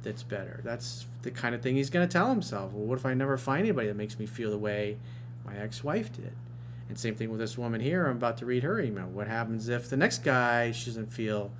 that's 0.03 0.21
better. 0.21 0.61
That's 0.63 1.07
the 1.23 1.31
kind 1.31 1.55
of 1.55 1.61
thing 1.61 1.75
he's 1.75 1.89
going 1.89 2.07
to 2.07 2.11
tell 2.11 2.29
himself. 2.29 2.71
Well, 2.71 2.85
what 2.85 2.99
if 2.99 3.05
I 3.05 3.15
never 3.15 3.37
find 3.37 3.61
anybody 3.61 3.87
that 3.87 3.97
makes 3.97 4.19
me 4.19 4.27
feel 4.27 4.51
the 4.51 4.57
way 4.57 4.97
my 5.43 5.57
ex 5.57 5.83
wife 5.83 6.13
did? 6.13 6.33
And 6.87 6.99
same 6.99 7.15
thing 7.15 7.31
with 7.31 7.39
this 7.39 7.57
woman 7.57 7.81
here. 7.81 8.05
I'm 8.05 8.17
about 8.17 8.37
to 8.37 8.45
read 8.45 8.61
her 8.61 8.79
email. 8.79 9.07
What 9.07 9.27
happens 9.27 9.69
if 9.69 9.89
the 9.89 9.97
next 9.97 10.23
guy 10.23 10.71
she 10.71 10.85
doesn't 10.85 11.11
feel 11.11 11.51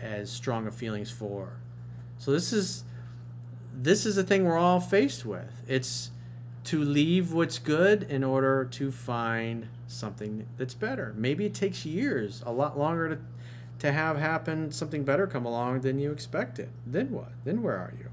as 0.00 0.30
strong 0.30 0.68
of 0.68 0.74
feelings 0.74 1.10
for? 1.10 1.54
So 2.18 2.30
this 2.30 2.52
is 2.52 2.84
this 3.74 4.06
is 4.06 4.14
the 4.14 4.22
thing 4.22 4.44
we're 4.44 4.56
all 4.56 4.80
faced 4.80 5.26
with. 5.26 5.62
It's 5.66 6.10
to 6.64 6.82
leave 6.82 7.32
what's 7.32 7.58
good 7.58 8.04
in 8.04 8.22
order 8.22 8.64
to 8.64 8.92
find 8.92 9.68
something 9.86 10.46
that's 10.56 10.74
better. 10.74 11.14
Maybe 11.16 11.46
it 11.46 11.54
takes 11.54 11.86
years, 11.86 12.42
a 12.46 12.52
lot 12.52 12.78
longer 12.78 13.08
to 13.08 13.18
to 13.78 13.92
have 13.92 14.16
happen 14.16 14.72
something 14.72 15.04
better 15.04 15.26
come 15.26 15.44
along 15.44 15.80
than 15.80 15.98
you 15.98 16.10
expected. 16.10 16.70
Then 16.86 17.10
what? 17.10 17.32
Then 17.44 17.62
where 17.62 17.76
are 17.76 17.92
you? 17.98 18.08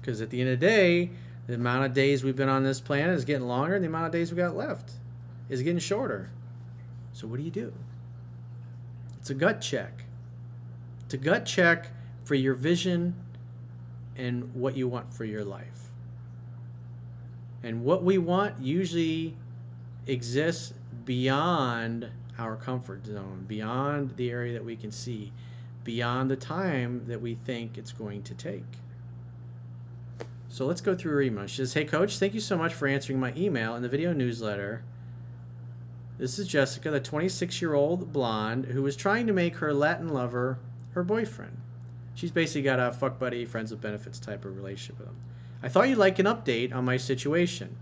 Because 0.00 0.20
at 0.20 0.30
the 0.30 0.40
end 0.40 0.50
of 0.50 0.60
the 0.60 0.66
day, 0.66 1.10
the 1.46 1.54
amount 1.54 1.84
of 1.84 1.92
days 1.92 2.24
we've 2.24 2.36
been 2.36 2.48
on 2.48 2.64
this 2.64 2.80
planet 2.80 3.16
is 3.16 3.24
getting 3.24 3.46
longer, 3.46 3.74
and 3.74 3.84
the 3.84 3.88
amount 3.88 4.06
of 4.06 4.12
days 4.12 4.30
we 4.32 4.36
got 4.36 4.56
left 4.56 4.92
is 5.48 5.62
getting 5.62 5.78
shorter. 5.78 6.30
So 7.12 7.26
what 7.26 7.36
do 7.36 7.42
you 7.42 7.50
do? 7.50 7.72
It's 9.18 9.30
a 9.30 9.34
gut 9.34 9.60
check. 9.60 10.04
It's 11.04 11.14
a 11.14 11.18
gut 11.18 11.44
check 11.44 11.88
for 12.24 12.34
your 12.34 12.54
vision 12.54 13.14
and 14.16 14.54
what 14.54 14.76
you 14.76 14.88
want 14.88 15.12
for 15.12 15.24
your 15.24 15.44
life. 15.44 15.90
And 17.62 17.84
what 17.84 18.02
we 18.02 18.16
want 18.16 18.60
usually 18.60 19.36
exists 20.10 20.74
beyond 21.04 22.10
our 22.38 22.56
comfort 22.56 23.06
zone, 23.06 23.44
beyond 23.46 24.16
the 24.16 24.30
area 24.30 24.52
that 24.52 24.64
we 24.64 24.76
can 24.76 24.90
see, 24.90 25.32
beyond 25.84 26.30
the 26.30 26.36
time 26.36 27.04
that 27.06 27.20
we 27.20 27.34
think 27.34 27.78
it's 27.78 27.92
going 27.92 28.22
to 28.22 28.34
take. 28.34 28.64
So 30.48 30.66
let's 30.66 30.80
go 30.80 30.96
through 30.96 31.12
her 31.12 31.22
email. 31.22 31.46
She 31.46 31.56
says, 31.56 31.74
Hey, 31.74 31.84
coach, 31.84 32.18
thank 32.18 32.34
you 32.34 32.40
so 32.40 32.56
much 32.56 32.74
for 32.74 32.88
answering 32.88 33.20
my 33.20 33.32
email 33.36 33.74
in 33.76 33.82
the 33.82 33.88
video 33.88 34.12
newsletter. 34.12 34.82
This 36.18 36.38
is 36.38 36.48
Jessica, 36.48 36.90
the 36.90 37.00
26 37.00 37.62
year 37.62 37.74
old 37.74 38.12
blonde 38.12 38.66
who 38.66 38.82
was 38.82 38.96
trying 38.96 39.26
to 39.26 39.32
make 39.32 39.56
her 39.56 39.72
Latin 39.72 40.08
lover 40.08 40.58
her 40.92 41.04
boyfriend. 41.04 41.56
She's 42.14 42.32
basically 42.32 42.62
got 42.62 42.80
a 42.80 42.92
fuck 42.92 43.18
buddy, 43.18 43.44
friends 43.44 43.70
with 43.70 43.80
benefits 43.80 44.18
type 44.18 44.44
of 44.44 44.56
relationship 44.56 44.98
with 44.98 45.08
him. 45.08 45.16
I 45.62 45.68
thought 45.68 45.88
you'd 45.88 45.98
like 45.98 46.18
an 46.18 46.26
update 46.26 46.74
on 46.74 46.84
my 46.84 46.96
situation. 46.96 47.76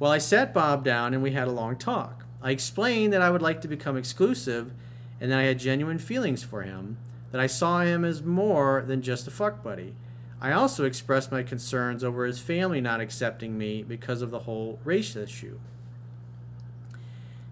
Well, 0.00 0.10
I 0.10 0.16
sat 0.16 0.54
Bob 0.54 0.82
down 0.82 1.12
and 1.12 1.22
we 1.22 1.32
had 1.32 1.46
a 1.46 1.52
long 1.52 1.76
talk. 1.76 2.24
I 2.42 2.52
explained 2.52 3.12
that 3.12 3.20
I 3.20 3.28
would 3.28 3.42
like 3.42 3.60
to 3.60 3.68
become 3.68 3.98
exclusive 3.98 4.72
and 5.20 5.30
that 5.30 5.38
I 5.38 5.42
had 5.42 5.58
genuine 5.58 5.98
feelings 5.98 6.42
for 6.42 6.62
him, 6.62 6.96
that 7.32 7.40
I 7.40 7.46
saw 7.46 7.82
him 7.82 8.02
as 8.02 8.22
more 8.22 8.82
than 8.86 9.02
just 9.02 9.26
a 9.26 9.30
fuck 9.30 9.62
buddy. 9.62 9.94
I 10.40 10.52
also 10.52 10.86
expressed 10.86 11.30
my 11.30 11.42
concerns 11.42 12.02
over 12.02 12.24
his 12.24 12.38
family 12.38 12.80
not 12.80 13.02
accepting 13.02 13.58
me 13.58 13.82
because 13.82 14.22
of 14.22 14.30
the 14.30 14.38
whole 14.40 14.78
race 14.84 15.16
issue. 15.16 15.58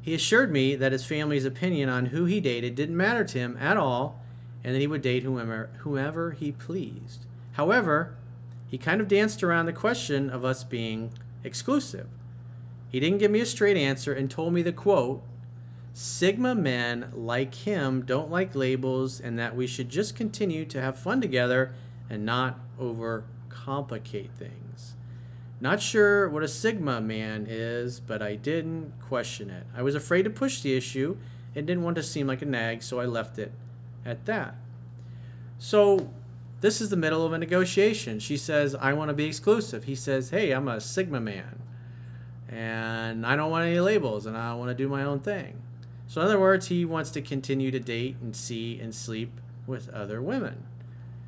He 0.00 0.14
assured 0.14 0.50
me 0.50 0.74
that 0.74 0.92
his 0.92 1.04
family's 1.04 1.44
opinion 1.44 1.90
on 1.90 2.06
who 2.06 2.24
he 2.24 2.40
dated 2.40 2.74
didn't 2.74 2.96
matter 2.96 3.24
to 3.24 3.38
him 3.38 3.58
at 3.60 3.76
all 3.76 4.22
and 4.64 4.74
that 4.74 4.80
he 4.80 4.86
would 4.86 5.02
date 5.02 5.22
whomever, 5.22 5.68
whoever 5.80 6.30
he 6.30 6.50
pleased. 6.50 7.26
However, 7.52 8.16
he 8.68 8.78
kind 8.78 9.02
of 9.02 9.08
danced 9.08 9.42
around 9.42 9.66
the 9.66 9.74
question 9.74 10.30
of 10.30 10.46
us 10.46 10.64
being 10.64 11.12
exclusive. 11.44 12.08
He 12.88 13.00
didn't 13.00 13.18
give 13.18 13.30
me 13.30 13.40
a 13.40 13.46
straight 13.46 13.76
answer 13.76 14.12
and 14.12 14.30
told 14.30 14.54
me 14.54 14.62
the 14.62 14.72
quote 14.72 15.22
Sigma 15.92 16.54
men 16.54 17.10
like 17.12 17.54
him 17.54 18.02
don't 18.02 18.30
like 18.30 18.54
labels 18.54 19.20
and 19.20 19.38
that 19.38 19.56
we 19.56 19.66
should 19.66 19.88
just 19.88 20.14
continue 20.14 20.64
to 20.66 20.80
have 20.80 20.98
fun 20.98 21.20
together 21.20 21.74
and 22.08 22.24
not 22.24 22.60
overcomplicate 22.80 24.30
things. 24.30 24.94
Not 25.60 25.82
sure 25.82 26.28
what 26.28 26.44
a 26.44 26.48
Sigma 26.48 27.00
man 27.00 27.46
is, 27.48 27.98
but 27.98 28.22
I 28.22 28.36
didn't 28.36 28.92
question 29.00 29.50
it. 29.50 29.66
I 29.76 29.82
was 29.82 29.96
afraid 29.96 30.22
to 30.22 30.30
push 30.30 30.60
the 30.60 30.76
issue 30.76 31.16
and 31.56 31.66
didn't 31.66 31.82
want 31.82 31.96
to 31.96 32.02
seem 32.02 32.28
like 32.28 32.42
a 32.42 32.46
nag, 32.46 32.82
so 32.82 33.00
I 33.00 33.06
left 33.06 33.38
it 33.38 33.50
at 34.06 34.24
that. 34.26 34.54
So 35.58 36.10
this 36.60 36.80
is 36.80 36.90
the 36.90 36.96
middle 36.96 37.26
of 37.26 37.32
a 37.32 37.38
negotiation. 37.38 38.20
She 38.20 38.36
says, 38.36 38.76
I 38.76 38.92
want 38.92 39.08
to 39.08 39.14
be 39.14 39.24
exclusive. 39.24 39.84
He 39.84 39.96
says, 39.96 40.30
Hey, 40.30 40.52
I'm 40.52 40.68
a 40.68 40.80
Sigma 40.80 41.20
man 41.20 41.58
and 42.48 43.26
I 43.26 43.36
don't 43.36 43.50
want 43.50 43.66
any 43.66 43.80
labels 43.80 44.26
and 44.26 44.36
I 44.36 44.54
want 44.54 44.70
to 44.70 44.74
do 44.74 44.88
my 44.88 45.04
own 45.04 45.20
thing. 45.20 45.62
So, 46.06 46.20
in 46.20 46.26
other 46.26 46.40
words, 46.40 46.68
he 46.68 46.84
wants 46.84 47.10
to 47.10 47.20
continue 47.20 47.70
to 47.70 47.80
date 47.80 48.16
and 48.22 48.34
see 48.34 48.80
and 48.80 48.94
sleep 48.94 49.40
with 49.66 49.88
other 49.90 50.22
women. 50.22 50.64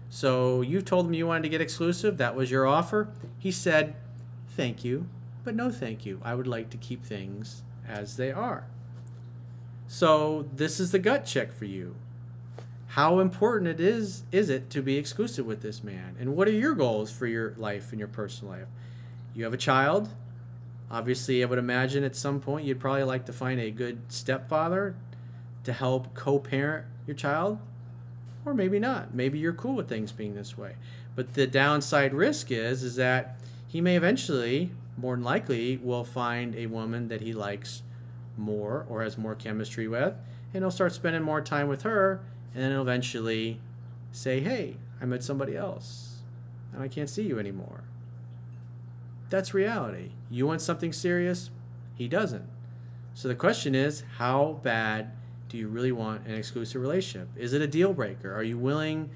So 0.09 0.61
you 0.61 0.83
told 0.83 1.07
him 1.07 1.15
you 1.15 1.29
wanted 1.29 1.45
to 1.45 1.49
get 1.49 1.61
exclusive. 1.61 2.17
That 2.17 2.35
was 2.35 2.51
your 2.51 2.67
offer. 2.67 3.09
He 3.39 3.53
said, 3.53 3.95
Thank 4.49 4.85
you, 4.85 5.09
but 5.45 5.55
no 5.55 5.71
thank 5.71 6.05
you. 6.05 6.21
I 6.25 6.35
would 6.35 6.49
like 6.49 6.69
to 6.71 6.77
keep 6.77 7.05
things 7.05 7.63
as 7.89 8.17
they 8.17 8.33
are. 8.33 8.67
So 9.87 10.49
this 10.53 10.81
is 10.81 10.91
the 10.91 10.99
gut 10.99 11.25
check 11.25 11.53
for 11.53 11.65
you. 11.65 11.95
How 12.89 13.21
important 13.21 13.69
it 13.69 13.79
is 13.79 14.25
is 14.33 14.51
it 14.51 14.69
to 14.71 14.83
be 14.83 14.97
exclusive 14.97 15.47
with 15.47 15.63
this 15.63 15.85
man? 15.85 16.17
And 16.19 16.35
what 16.35 16.49
are 16.49 16.53
your 16.53 16.75
goals 16.75 17.13
for 17.13 17.29
your 17.29 17.55
life 17.57 17.91
and 17.91 18.01
your 18.01 18.09
personal 18.09 18.55
life? 18.55 18.69
You 19.33 19.45
have 19.45 19.55
a 19.55 19.59
child. 19.59 20.09
Obviously, 20.91 21.43
I 21.43 21.47
would 21.47 21.59
imagine 21.59 22.03
at 22.03 22.17
some 22.17 22.41
point 22.41 22.67
you'd 22.67 22.81
probably 22.81 23.05
like 23.05 23.27
to 23.27 23.33
find 23.33 23.61
a 23.61 23.71
good 23.71 24.01
stepfather 24.09 24.97
to 25.65 25.73
help 25.73 26.15
co-parent 26.15 26.87
your 27.07 27.15
child 27.15 27.59
or 28.45 28.55
maybe 28.55 28.79
not. 28.79 29.15
Maybe 29.15 29.39
you're 29.39 29.53
cool 29.53 29.75
with 29.75 29.89
things 29.89 30.13
being 30.13 30.35
this 30.35 30.57
way. 30.57 30.77
But 31.15 31.35
the 31.35 31.47
downside 31.47 32.15
risk 32.15 32.51
is 32.51 32.83
is 32.83 32.97
that 32.97 33.37
he 33.69 33.81
may 33.81 33.97
eventually 33.97 34.73
more 34.97 35.15
than 35.15 35.25
likely 35.25 35.77
will 35.77 36.05
find 36.05 36.55
a 36.55 36.67
woman 36.67 37.09
that 37.09 37.21
he 37.21 37.33
likes 37.33 37.83
more 38.37 38.87
or 38.89 39.03
has 39.03 39.19
more 39.19 39.35
chemistry 39.35 39.87
with 39.87 40.15
and 40.53 40.63
he'll 40.63 40.71
start 40.71 40.93
spending 40.93 41.23
more 41.23 41.41
time 41.41 41.69
with 41.69 41.83
her 41.83 42.21
and 42.55 42.63
then 42.63 42.73
eventually 42.73 43.61
say 44.13 44.41
hey 44.41 44.77
i 45.01 45.05
met 45.05 45.23
somebody 45.23 45.57
else 45.57 46.19
and 46.73 46.83
i 46.83 46.89
can't 46.89 47.11
see 47.11 47.23
you 47.23 47.39
anymore 47.39 47.85
that's 49.31 49.55
reality 49.55 50.11
you 50.29 50.47
want 50.47 50.61
something 50.61 50.93
serious 50.93 51.51
he 51.95 52.07
doesn't 52.07 52.45
so 53.15 53.29
the 53.29 53.35
question 53.35 53.75
is 53.75 54.05
how 54.19 54.61
bad 54.63 55.13
do 55.51 55.59
you 55.59 55.69
really 55.69 55.93
want 55.93 56.27
an 56.27 56.35
exclusive 56.35 56.81
relationship? 56.81 57.29
Is 57.37 57.53
it 57.53 57.61
a 57.61 57.67
deal 57.67 57.93
breaker? 57.93 58.35
Are 58.35 58.43
you 58.43 58.57
willing 58.57 59.11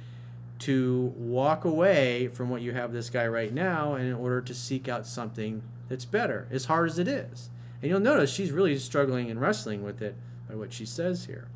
to 0.60 1.12
walk 1.16 1.64
away 1.64 2.28
from 2.28 2.50
what 2.50 2.60
you 2.60 2.72
have 2.72 2.92
this 2.92 3.08
guy 3.08 3.26
right 3.26 3.52
now 3.52 3.94
in 3.94 4.12
order 4.12 4.40
to 4.42 4.54
seek 4.54 4.88
out 4.88 5.06
something 5.06 5.62
that's 5.88 6.04
better, 6.04 6.48
as 6.50 6.66
hard 6.66 6.90
as 6.90 6.98
it 6.98 7.08
is? 7.08 7.50
And 7.80 7.90
you'll 7.90 8.00
notice 8.00 8.32
she's 8.32 8.50
really 8.50 8.76
struggling 8.78 9.30
and 9.30 9.40
wrestling 9.40 9.84
with 9.84 10.02
it 10.02 10.16
by 10.48 10.56
what 10.56 10.72
she 10.72 10.84
says 10.84 11.26
here. 11.26 11.48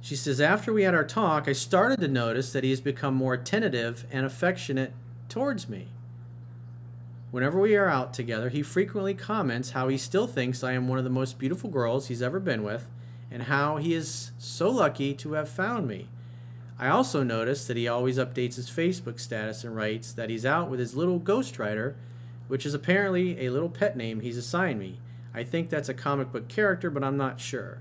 She 0.00 0.14
says, 0.14 0.40
After 0.40 0.72
we 0.72 0.84
had 0.84 0.94
our 0.94 1.04
talk, 1.04 1.48
I 1.48 1.52
started 1.52 1.98
to 2.00 2.08
notice 2.08 2.52
that 2.52 2.62
he 2.62 2.70
has 2.70 2.80
become 2.80 3.14
more 3.14 3.34
attentive 3.34 4.06
and 4.12 4.24
affectionate 4.24 4.92
towards 5.28 5.68
me. 5.68 5.88
Whenever 7.30 7.58
we 7.58 7.76
are 7.76 7.88
out 7.88 8.14
together, 8.14 8.48
he 8.48 8.62
frequently 8.62 9.12
comments 9.12 9.70
how 9.70 9.88
he 9.88 9.98
still 9.98 10.26
thinks 10.26 10.62
I 10.62 10.72
am 10.72 10.86
one 10.86 10.98
of 10.98 11.04
the 11.04 11.10
most 11.10 11.38
beautiful 11.38 11.68
girls 11.68 12.06
he's 12.06 12.22
ever 12.22 12.38
been 12.38 12.62
with, 12.62 12.88
and 13.30 13.44
how 13.44 13.78
he 13.78 13.94
is 13.94 14.30
so 14.38 14.70
lucky 14.70 15.12
to 15.14 15.32
have 15.32 15.48
found 15.48 15.88
me. 15.88 16.08
I 16.78 16.88
also 16.88 17.22
notice 17.22 17.66
that 17.66 17.76
he 17.76 17.88
always 17.88 18.18
updates 18.18 18.56
his 18.56 18.70
Facebook 18.70 19.18
status 19.18 19.64
and 19.64 19.74
writes 19.74 20.12
that 20.12 20.30
he's 20.30 20.46
out 20.46 20.70
with 20.70 20.78
his 20.78 20.94
little 20.94 21.18
Ghost 21.18 21.58
Rider, 21.58 21.96
which 22.48 22.64
is 22.64 22.74
apparently 22.74 23.44
a 23.44 23.50
little 23.50 23.70
pet 23.70 23.96
name 23.96 24.20
he's 24.20 24.36
assigned 24.36 24.78
me. 24.78 25.00
I 25.34 25.42
think 25.42 25.68
that's 25.68 25.88
a 25.88 25.94
comic 25.94 26.30
book 26.32 26.48
character, 26.48 26.90
but 26.90 27.02
I'm 27.02 27.16
not 27.16 27.40
sure. 27.40 27.80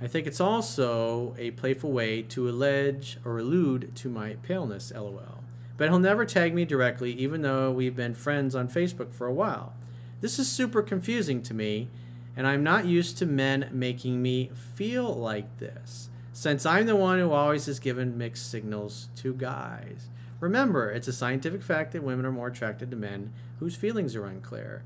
I 0.00 0.08
think 0.08 0.26
it's 0.26 0.40
also 0.40 1.34
a 1.38 1.52
playful 1.52 1.92
way 1.92 2.22
to 2.22 2.48
allege 2.48 3.18
or 3.24 3.38
allude 3.38 3.94
to 3.96 4.08
my 4.08 4.34
paleness, 4.42 4.92
lol 4.94 5.43
but 5.76 5.88
he'll 5.88 5.98
never 5.98 6.24
tag 6.24 6.54
me 6.54 6.64
directly, 6.64 7.12
even 7.12 7.42
though 7.42 7.70
we've 7.70 7.96
been 7.96 8.14
friends 8.14 8.54
on 8.54 8.68
Facebook 8.68 9.12
for 9.12 9.26
a 9.26 9.32
while. 9.32 9.74
This 10.20 10.38
is 10.38 10.50
super 10.50 10.82
confusing 10.82 11.42
to 11.42 11.54
me, 11.54 11.88
and 12.36 12.46
I'm 12.46 12.62
not 12.62 12.86
used 12.86 13.18
to 13.18 13.26
men 13.26 13.68
making 13.72 14.22
me 14.22 14.50
feel 14.74 15.14
like 15.14 15.58
this, 15.58 16.08
since 16.32 16.64
I'm 16.64 16.86
the 16.86 16.96
one 16.96 17.18
who 17.18 17.32
always 17.32 17.66
has 17.66 17.78
given 17.78 18.18
mixed 18.18 18.50
signals 18.50 19.08
to 19.16 19.34
guys. 19.34 20.08
Remember, 20.40 20.90
it's 20.90 21.08
a 21.08 21.12
scientific 21.12 21.62
fact 21.62 21.92
that 21.92 22.02
women 22.02 22.26
are 22.26 22.32
more 22.32 22.48
attracted 22.48 22.90
to 22.90 22.96
men 22.96 23.32
whose 23.60 23.76
feelings 23.76 24.16
are 24.16 24.26
unclear. 24.26 24.82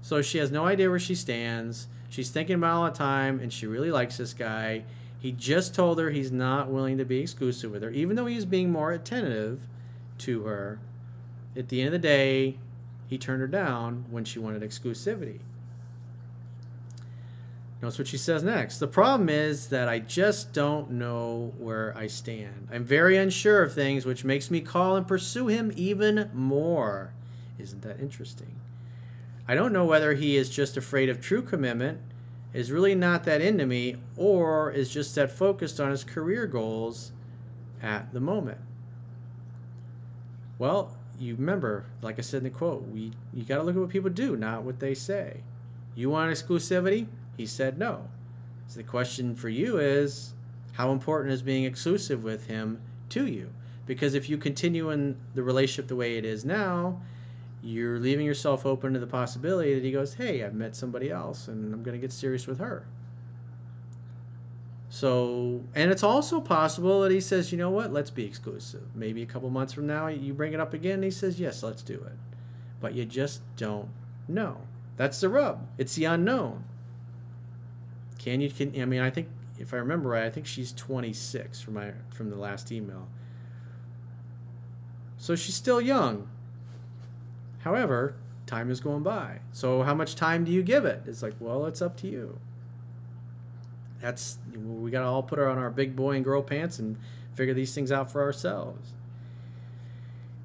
So 0.00 0.20
she 0.22 0.38
has 0.38 0.50
no 0.50 0.66
idea 0.66 0.90
where 0.90 0.98
she 0.98 1.14
stands. 1.14 1.88
She's 2.08 2.30
thinking 2.30 2.56
about 2.56 2.76
all 2.76 2.84
the 2.84 2.90
time, 2.90 3.40
and 3.40 3.52
she 3.52 3.66
really 3.66 3.90
likes 3.90 4.16
this 4.16 4.34
guy. 4.34 4.84
He 5.18 5.32
just 5.32 5.74
told 5.74 5.98
her 5.98 6.10
he's 6.10 6.32
not 6.32 6.70
willing 6.70 6.98
to 6.98 7.04
be 7.04 7.20
exclusive 7.20 7.70
with 7.70 7.82
her, 7.82 7.90
even 7.90 8.16
though 8.16 8.26
he's 8.26 8.44
being 8.44 8.70
more 8.70 8.92
attentive 8.92 9.66
to 10.22 10.44
her. 10.44 10.80
At 11.56 11.68
the 11.68 11.80
end 11.80 11.88
of 11.88 11.92
the 11.92 12.08
day, 12.08 12.58
he 13.06 13.18
turned 13.18 13.40
her 13.40 13.48
down 13.48 14.06
when 14.10 14.24
she 14.24 14.38
wanted 14.38 14.62
exclusivity. 14.62 15.40
Notice 17.82 17.98
what 17.98 18.06
she 18.06 18.16
says 18.16 18.44
next. 18.44 18.78
The 18.78 18.86
problem 18.86 19.28
is 19.28 19.66
that 19.68 19.88
I 19.88 19.98
just 19.98 20.52
don't 20.52 20.92
know 20.92 21.52
where 21.58 21.92
I 21.96 22.06
stand. 22.06 22.68
I'm 22.72 22.84
very 22.84 23.16
unsure 23.16 23.64
of 23.64 23.74
things, 23.74 24.06
which 24.06 24.24
makes 24.24 24.52
me 24.52 24.60
call 24.60 24.94
and 24.94 25.06
pursue 25.06 25.48
him 25.48 25.72
even 25.74 26.30
more. 26.32 27.12
Isn't 27.58 27.82
that 27.82 27.98
interesting? 27.98 28.54
I 29.48 29.56
don't 29.56 29.72
know 29.72 29.84
whether 29.84 30.14
he 30.14 30.36
is 30.36 30.48
just 30.48 30.76
afraid 30.76 31.08
of 31.08 31.20
true 31.20 31.42
commitment, 31.42 31.98
is 32.54 32.70
really 32.70 32.94
not 32.94 33.24
that 33.24 33.40
into 33.40 33.66
me, 33.66 33.96
or 34.16 34.70
is 34.70 34.88
just 34.88 35.16
that 35.16 35.32
focused 35.32 35.80
on 35.80 35.90
his 35.90 36.04
career 36.04 36.46
goals 36.46 37.10
at 37.82 38.12
the 38.12 38.20
moment. 38.20 38.58
Well, 40.58 40.96
you 41.18 41.34
remember, 41.36 41.86
like 42.00 42.18
I 42.18 42.22
said 42.22 42.38
in 42.38 42.44
the 42.44 42.50
quote, 42.50 42.88
we 42.88 43.12
you 43.32 43.44
got 43.44 43.56
to 43.56 43.62
look 43.62 43.76
at 43.76 43.80
what 43.80 43.90
people 43.90 44.10
do, 44.10 44.36
not 44.36 44.62
what 44.62 44.80
they 44.80 44.94
say. 44.94 45.42
You 45.94 46.10
want 46.10 46.32
exclusivity? 46.32 47.06
He 47.36 47.46
said 47.46 47.78
no. 47.78 48.08
So 48.66 48.78
the 48.78 48.84
question 48.84 49.34
for 49.34 49.48
you 49.48 49.78
is, 49.78 50.34
how 50.72 50.92
important 50.92 51.34
is 51.34 51.42
being 51.42 51.64
exclusive 51.64 52.24
with 52.24 52.46
him 52.46 52.80
to 53.10 53.26
you? 53.26 53.50
Because 53.84 54.14
if 54.14 54.28
you 54.30 54.38
continue 54.38 54.90
in 54.90 55.16
the 55.34 55.42
relationship 55.42 55.88
the 55.88 55.96
way 55.96 56.16
it 56.16 56.24
is 56.24 56.44
now, 56.44 57.00
you're 57.62 57.98
leaving 57.98 58.26
yourself 58.26 58.64
open 58.64 58.92
to 58.94 58.98
the 58.98 59.06
possibility 59.06 59.74
that 59.74 59.84
he 59.84 59.92
goes, 59.92 60.14
"Hey, 60.14 60.42
I've 60.42 60.54
met 60.54 60.74
somebody 60.74 61.10
else, 61.10 61.48
and 61.48 61.74
I'm 61.74 61.82
going 61.82 61.96
to 61.96 62.00
get 62.00 62.12
serious 62.12 62.46
with 62.46 62.58
her." 62.58 62.86
So, 64.92 65.62
and 65.74 65.90
it's 65.90 66.02
also 66.02 66.38
possible 66.38 67.00
that 67.00 67.10
he 67.10 67.18
says, 67.22 67.50
you 67.50 67.56
know 67.56 67.70
what, 67.70 67.94
let's 67.94 68.10
be 68.10 68.26
exclusive. 68.26 68.94
Maybe 68.94 69.22
a 69.22 69.26
couple 69.26 69.48
months 69.48 69.72
from 69.72 69.86
now, 69.86 70.08
you 70.08 70.34
bring 70.34 70.52
it 70.52 70.60
up 70.60 70.74
again, 70.74 70.96
and 70.96 71.04
he 71.04 71.10
says, 71.10 71.40
yes, 71.40 71.62
let's 71.62 71.80
do 71.80 71.94
it. 71.94 72.18
But 72.78 72.92
you 72.92 73.06
just 73.06 73.40
don't 73.56 73.88
know. 74.28 74.58
That's 74.98 75.18
the 75.18 75.30
rub. 75.30 75.66
It's 75.78 75.94
the 75.94 76.04
unknown. 76.04 76.64
Can 78.18 78.42
you? 78.42 78.50
Can 78.50 78.78
I 78.78 78.84
mean? 78.84 79.00
I 79.00 79.08
think 79.08 79.28
if 79.58 79.72
I 79.72 79.78
remember 79.78 80.10
right, 80.10 80.24
I 80.24 80.30
think 80.30 80.44
she's 80.44 80.72
26 80.72 81.62
from 81.62 81.72
my 81.72 81.92
from 82.10 82.28
the 82.28 82.36
last 82.36 82.70
email. 82.70 83.08
So 85.16 85.34
she's 85.34 85.54
still 85.54 85.80
young. 85.80 86.28
However, 87.60 88.16
time 88.44 88.70
is 88.70 88.80
going 88.80 89.02
by. 89.04 89.38
So 89.52 89.84
how 89.84 89.94
much 89.94 90.16
time 90.16 90.44
do 90.44 90.52
you 90.52 90.62
give 90.62 90.84
it? 90.84 91.04
It's 91.06 91.22
like, 91.22 91.36
well, 91.40 91.64
it's 91.64 91.80
up 91.80 91.96
to 92.00 92.06
you 92.06 92.38
that's 94.02 94.38
we 94.54 94.90
got 94.90 95.00
to 95.00 95.06
all 95.06 95.22
put 95.22 95.38
on 95.38 95.56
our 95.56 95.70
big 95.70 95.96
boy 95.96 96.16
and 96.16 96.24
girl 96.24 96.42
pants 96.42 96.78
and 96.78 96.98
figure 97.34 97.54
these 97.54 97.74
things 97.74 97.90
out 97.90 98.12
for 98.12 98.20
ourselves. 98.20 98.92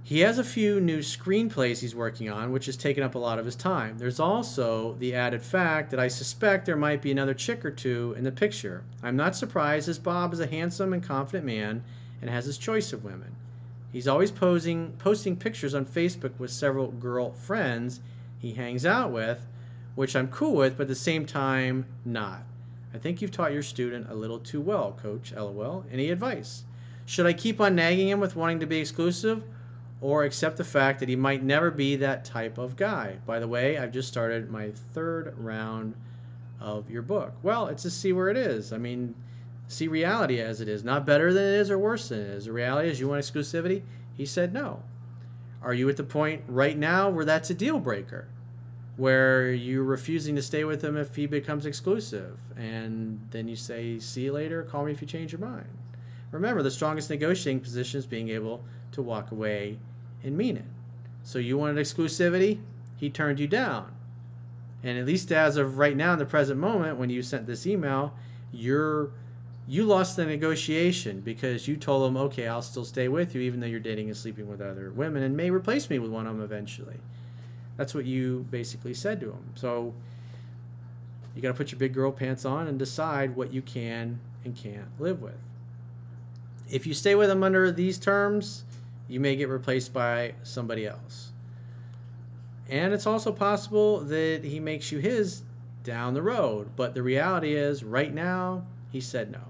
He 0.04 0.22
has 0.22 0.40
a 0.40 0.44
few 0.46 0.80
new 0.80 1.00
screenplays 1.00 1.82
he's 1.82 1.94
working 1.94 2.30
on, 2.30 2.54
which 2.54 2.68
has 2.68 2.78
taken 2.78 3.04
up 3.04 3.14
a 3.14 3.20
lot 3.20 3.40
of 3.40 3.46
his 3.46 3.58
time. 3.58 3.98
There's 3.98 4.22
also 4.22 4.94
the 5.00 5.14
added 5.14 5.42
fact 5.42 5.92
that 5.92 6.00
I 6.00 6.08
suspect 6.08 6.66
there 6.66 6.78
might 6.78 7.02
be 7.02 7.12
another 7.12 7.34
chick 7.34 7.66
or 7.66 7.72
two 7.72 8.16
in 8.18 8.24
the 8.24 8.32
picture. 8.32 8.86
I'm 9.04 9.18
not 9.18 9.36
surprised, 9.36 9.90
as 9.90 10.00
Bob 10.00 10.32
is 10.32 10.40
a 10.40 10.48
handsome 10.48 10.94
and 10.94 11.04
confident 11.04 11.46
man 11.46 11.84
and 12.22 12.30
has 12.30 12.46
his 12.46 12.58
choice 12.58 12.94
of 12.94 13.04
women. 13.04 13.36
He's 13.92 14.08
always 14.08 14.32
posing, 14.32 14.94
posting 14.98 15.36
pictures 15.36 15.76
on 15.76 15.86
Facebook 15.86 16.40
with 16.40 16.52
several 16.52 16.88
girl 16.88 17.32
friends 17.34 18.00
he 18.40 18.54
hangs 18.54 18.86
out 18.86 19.12
with, 19.12 19.46
which 19.96 20.16
I'm 20.16 20.30
cool 20.30 20.54
with, 20.54 20.78
but 20.78 20.84
at 20.84 20.88
the 20.88 20.96
same 20.96 21.26
time, 21.26 21.86
not. 22.06 22.44
I 22.94 22.98
think 22.98 23.22
you've 23.22 23.32
taught 23.32 23.54
your 23.54 23.64
student 23.64 24.10
a 24.10 24.16
little 24.16 24.40
too 24.40 24.62
well, 24.62 24.98
coach. 25.02 25.34
LOL. 25.34 25.86
Any 25.92 26.10
advice? 26.10 26.64
Should 27.06 27.26
I 27.26 27.34
keep 27.34 27.62
on 27.62 27.76
nagging 27.76 28.10
him 28.10 28.20
with 28.20 28.36
wanting 28.36 28.60
to 28.60 28.66
be 28.66 28.80
exclusive 28.80 29.44
or 30.02 30.24
accept 30.24 30.58
the 30.58 30.64
fact 30.64 31.00
that 31.00 31.10
he 31.10 31.16
might 31.16 31.44
never 31.44 31.72
be 31.72 31.96
that 31.96 32.26
type 32.26 32.58
of 32.58 32.76
guy? 32.76 33.18
By 33.26 33.40
the 33.40 33.48
way, 33.48 33.78
I've 33.78 33.92
just 33.92 34.08
started 34.08 34.50
my 34.50 34.72
third 34.72 35.34
round 35.38 35.96
of 36.60 36.90
your 36.90 37.02
book. 37.02 37.36
Well, 37.44 37.68
it's 37.68 37.84
to 37.84 37.90
see 37.90 38.12
where 38.12 38.30
it 38.30 38.38
is. 38.38 38.74
I 38.74 38.78
mean, 38.78 39.16
see 39.68 39.88
reality 39.88 40.40
as 40.40 40.60
it 40.60 40.68
is. 40.68 40.84
Not 40.84 41.06
better 41.06 41.34
than 41.34 41.44
it 41.44 41.60
is 41.60 41.70
or 41.70 41.78
worse 41.78 42.10
than 42.10 42.20
it 42.20 42.30
is. 42.30 42.46
The 42.46 42.52
reality 42.52 42.90
is 42.90 43.00
you 43.00 43.08
want 43.08 43.24
exclusivity? 43.24 43.84
He 44.16 44.26
said 44.26 44.54
no. 44.54 44.84
Are 45.62 45.74
you 45.74 45.90
at 45.90 45.98
the 45.98 46.04
point 46.04 46.44
right 46.48 46.78
now 46.78 47.10
where 47.10 47.26
that's 47.26 47.50
a 47.50 47.54
deal 47.56 47.80
breaker? 47.80 48.28
Where 48.98 49.52
you're 49.52 49.84
refusing 49.84 50.36
to 50.36 50.42
stay 50.42 50.64
with 50.64 50.84
him 50.84 50.98
if 50.98 51.16
he 51.16 51.28
becomes 51.28 51.66
exclusive. 51.66 52.40
And 52.58 53.28
then 53.30 53.48
you 53.48 53.56
say, 53.56 54.00
see 54.00 54.24
you 54.26 54.34
later, 54.34 54.64
call 54.64 54.86
me 54.86 54.92
if 54.92 55.02
you 55.02 55.08
change 55.08 55.32
your 55.32 55.40
mind. 55.42 55.70
Remember, 56.32 56.62
the 56.62 56.72
strongest 56.72 57.10
negotiating 57.10 57.62
position 57.62 58.00
is 58.00 58.08
being 58.08 58.30
able 58.30 58.66
to 58.92 59.02
walk 59.02 59.32
away 59.32 59.78
and 60.24 60.36
mean 60.36 60.58
it. 60.58 60.66
So 61.24 61.40
you 61.40 61.58
wanted 61.58 61.78
exclusivity, 61.78 62.60
he 62.98 63.10
turned 63.10 63.40
you 63.40 63.48
down. 63.48 63.94
And 64.84 64.98
at 64.98 65.06
least 65.06 65.32
as 65.32 65.58
of 65.58 65.78
right 65.78 65.96
now, 65.96 66.14
in 66.14 66.20
the 66.20 66.26
present 66.26 66.60
moment, 66.60 66.98
when 66.98 67.10
you 67.10 67.22
sent 67.22 67.46
this 67.46 67.68
email, 67.68 68.14
you're 68.52 69.12
you 69.70 69.84
lost 69.84 70.16
the 70.16 70.26
negotiation 70.26 71.20
because 71.20 71.68
you 71.68 71.76
told 71.76 72.10
him, 72.10 72.16
okay, 72.16 72.48
I'll 72.48 72.62
still 72.62 72.86
stay 72.86 73.10
with 73.10 73.36
you 73.36 73.42
even 73.42 73.60
though 73.60 73.68
you're 73.68 73.82
dating 73.82 74.08
and 74.08 74.16
sleeping 74.16 74.48
with 74.48 74.62
other 74.62 74.92
women 74.92 75.24
and 75.24 75.36
may 75.36 75.50
replace 75.50 75.90
me 75.90 76.00
with 76.00 76.10
one 76.10 76.26
of 76.26 76.38
them 76.38 76.44
eventually. 76.44 76.96
That's 77.78 77.94
what 77.94 78.06
you 78.06 78.46
basically 78.50 78.94
said 78.94 79.20
to 79.22 79.28
him. 79.28 79.52
So 79.56 79.94
you 81.36 81.42
got 81.42 81.50
to 81.50 81.54
put 81.54 81.72
your 81.72 81.80
big 81.80 81.94
girl 81.94 82.12
pants 82.12 82.44
on 82.44 82.68
and 82.68 82.78
decide 82.78 83.36
what 83.36 83.54
you 83.54 83.62
can 83.62 84.20
and 84.44 84.56
can't 84.56 85.00
live 85.00 85.22
with. 85.22 85.38
If 86.70 86.86
you 86.86 86.94
stay 86.94 87.16
with 87.16 87.30
him 87.30 87.44
under 87.44 87.72
these 87.72 87.98
terms, 87.98 88.64
you 89.08 89.20
may 89.20 89.36
get 89.36 89.48
replaced 89.48 89.94
by 89.94 90.34
somebody 90.44 90.86
else. 90.86 91.32
And 92.70 92.94
it's 92.94 93.06
also 93.08 93.32
possible 93.32 94.02
that 94.02 94.44
he 94.44 94.60
makes 94.60 94.92
you 94.92 94.98
his 95.00 95.44
down 95.84 96.14
the 96.14 96.22
road. 96.22 96.72
But 96.76 96.96
the 96.96 97.04
reality 97.04 97.54
is, 97.54 97.84
right 97.84 98.14
now, 98.14 98.66
he 98.92 99.00
said 99.00 99.32
no. 99.32 99.42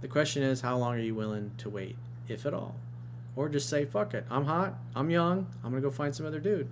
The 0.00 0.08
question 0.08 0.42
is, 0.42 0.60
how 0.60 0.76
long 0.76 0.94
are 0.94 1.00
you 1.00 1.14
willing 1.14 1.52
to 1.58 1.70
wait, 1.70 1.96
if 2.28 2.46
at 2.46 2.54
all? 2.54 2.76
Or 3.34 3.48
just 3.48 3.68
say, 3.68 3.84
fuck 3.84 4.14
it, 4.14 4.24
I'm 4.30 4.44
hot, 4.44 4.74
I'm 4.94 5.10
young, 5.10 5.46
I'm 5.64 5.70
gonna 5.70 5.80
go 5.80 5.90
find 5.90 6.14
some 6.14 6.26
other 6.26 6.38
dude. 6.38 6.68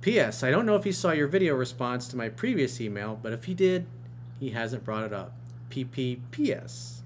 P.S. 0.00 0.42
I 0.42 0.50
don't 0.50 0.64
know 0.64 0.76
if 0.76 0.84
he 0.84 0.92
saw 0.92 1.12
your 1.12 1.26
video 1.26 1.54
response 1.54 2.08
to 2.08 2.16
my 2.16 2.30
previous 2.30 2.80
email, 2.80 3.18
but 3.22 3.34
if 3.34 3.44
he 3.44 3.52
did, 3.52 3.86
he 4.38 4.50
hasn't 4.50 4.84
brought 4.84 5.04
it 5.04 5.12
up. 5.12 5.34
P.P.P.S. 5.68 7.02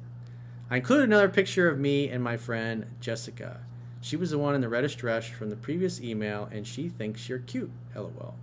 I 0.71 0.77
included 0.77 1.05
another 1.05 1.29
picture 1.29 1.69
of 1.69 1.79
me 1.79 2.09
and 2.09 2.23
my 2.23 2.37
friend 2.37 2.87
Jessica. 3.01 3.63
She 4.01 4.17
was 4.17 4.31
the 4.31 4.39
one 4.39 4.55
in 4.55 4.61
the 4.61 4.69
reddish 4.69 4.95
dress 4.95 5.27
from 5.27 5.51
the 5.51 5.57
previous 5.57 6.01
email, 6.01 6.49
and 6.53 6.67
she 6.67 6.89
thinks 6.89 7.29
you're 7.29 7.41
cute. 7.41 7.73
LOL. 7.97 8.37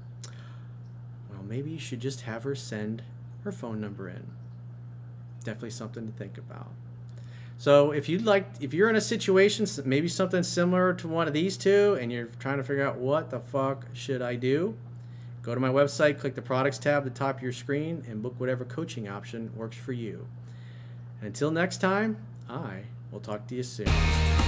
Well, 1.29 1.43
maybe 1.47 1.71
you 1.71 1.79
should 1.79 2.01
just 2.01 2.21
have 2.21 2.43
her 2.43 2.55
send 2.55 3.03
her 3.43 3.51
phone 3.53 3.79
number 3.79 4.09
in. 4.09 4.31
Definitely 5.45 5.69
something 5.69 6.05
to 6.07 6.13
think 6.13 6.37
about. 6.37 6.71
So 7.61 7.91
if 7.91 8.09
you'd 8.09 8.25
like, 8.25 8.47
if 8.59 8.73
you're 8.73 8.89
in 8.89 8.95
a 8.95 9.01
situation, 9.01 9.67
maybe 9.85 10.07
something 10.07 10.41
similar 10.41 10.95
to 10.95 11.07
one 11.07 11.27
of 11.27 11.33
these 11.35 11.57
two, 11.57 11.95
and 12.01 12.11
you're 12.11 12.25
trying 12.39 12.57
to 12.57 12.63
figure 12.63 12.83
out 12.83 12.97
what 12.97 13.29
the 13.29 13.39
fuck 13.39 13.85
should 13.93 14.19
I 14.19 14.33
do, 14.33 14.75
go 15.43 15.53
to 15.53 15.61
my 15.61 15.69
website, 15.69 16.19
click 16.19 16.33
the 16.33 16.41
products 16.41 16.79
tab 16.79 17.05
at 17.05 17.13
the 17.13 17.19
top 17.19 17.37
of 17.37 17.43
your 17.43 17.51
screen, 17.51 18.03
and 18.09 18.23
book 18.23 18.33
whatever 18.39 18.65
coaching 18.65 19.07
option 19.07 19.51
works 19.55 19.77
for 19.77 19.91
you. 19.91 20.25
And 21.19 21.27
until 21.27 21.51
next 21.51 21.77
time, 21.77 22.17
I 22.49 22.85
will 23.11 23.19
talk 23.19 23.45
to 23.49 23.55
you 23.55 23.61
soon. 23.61 24.40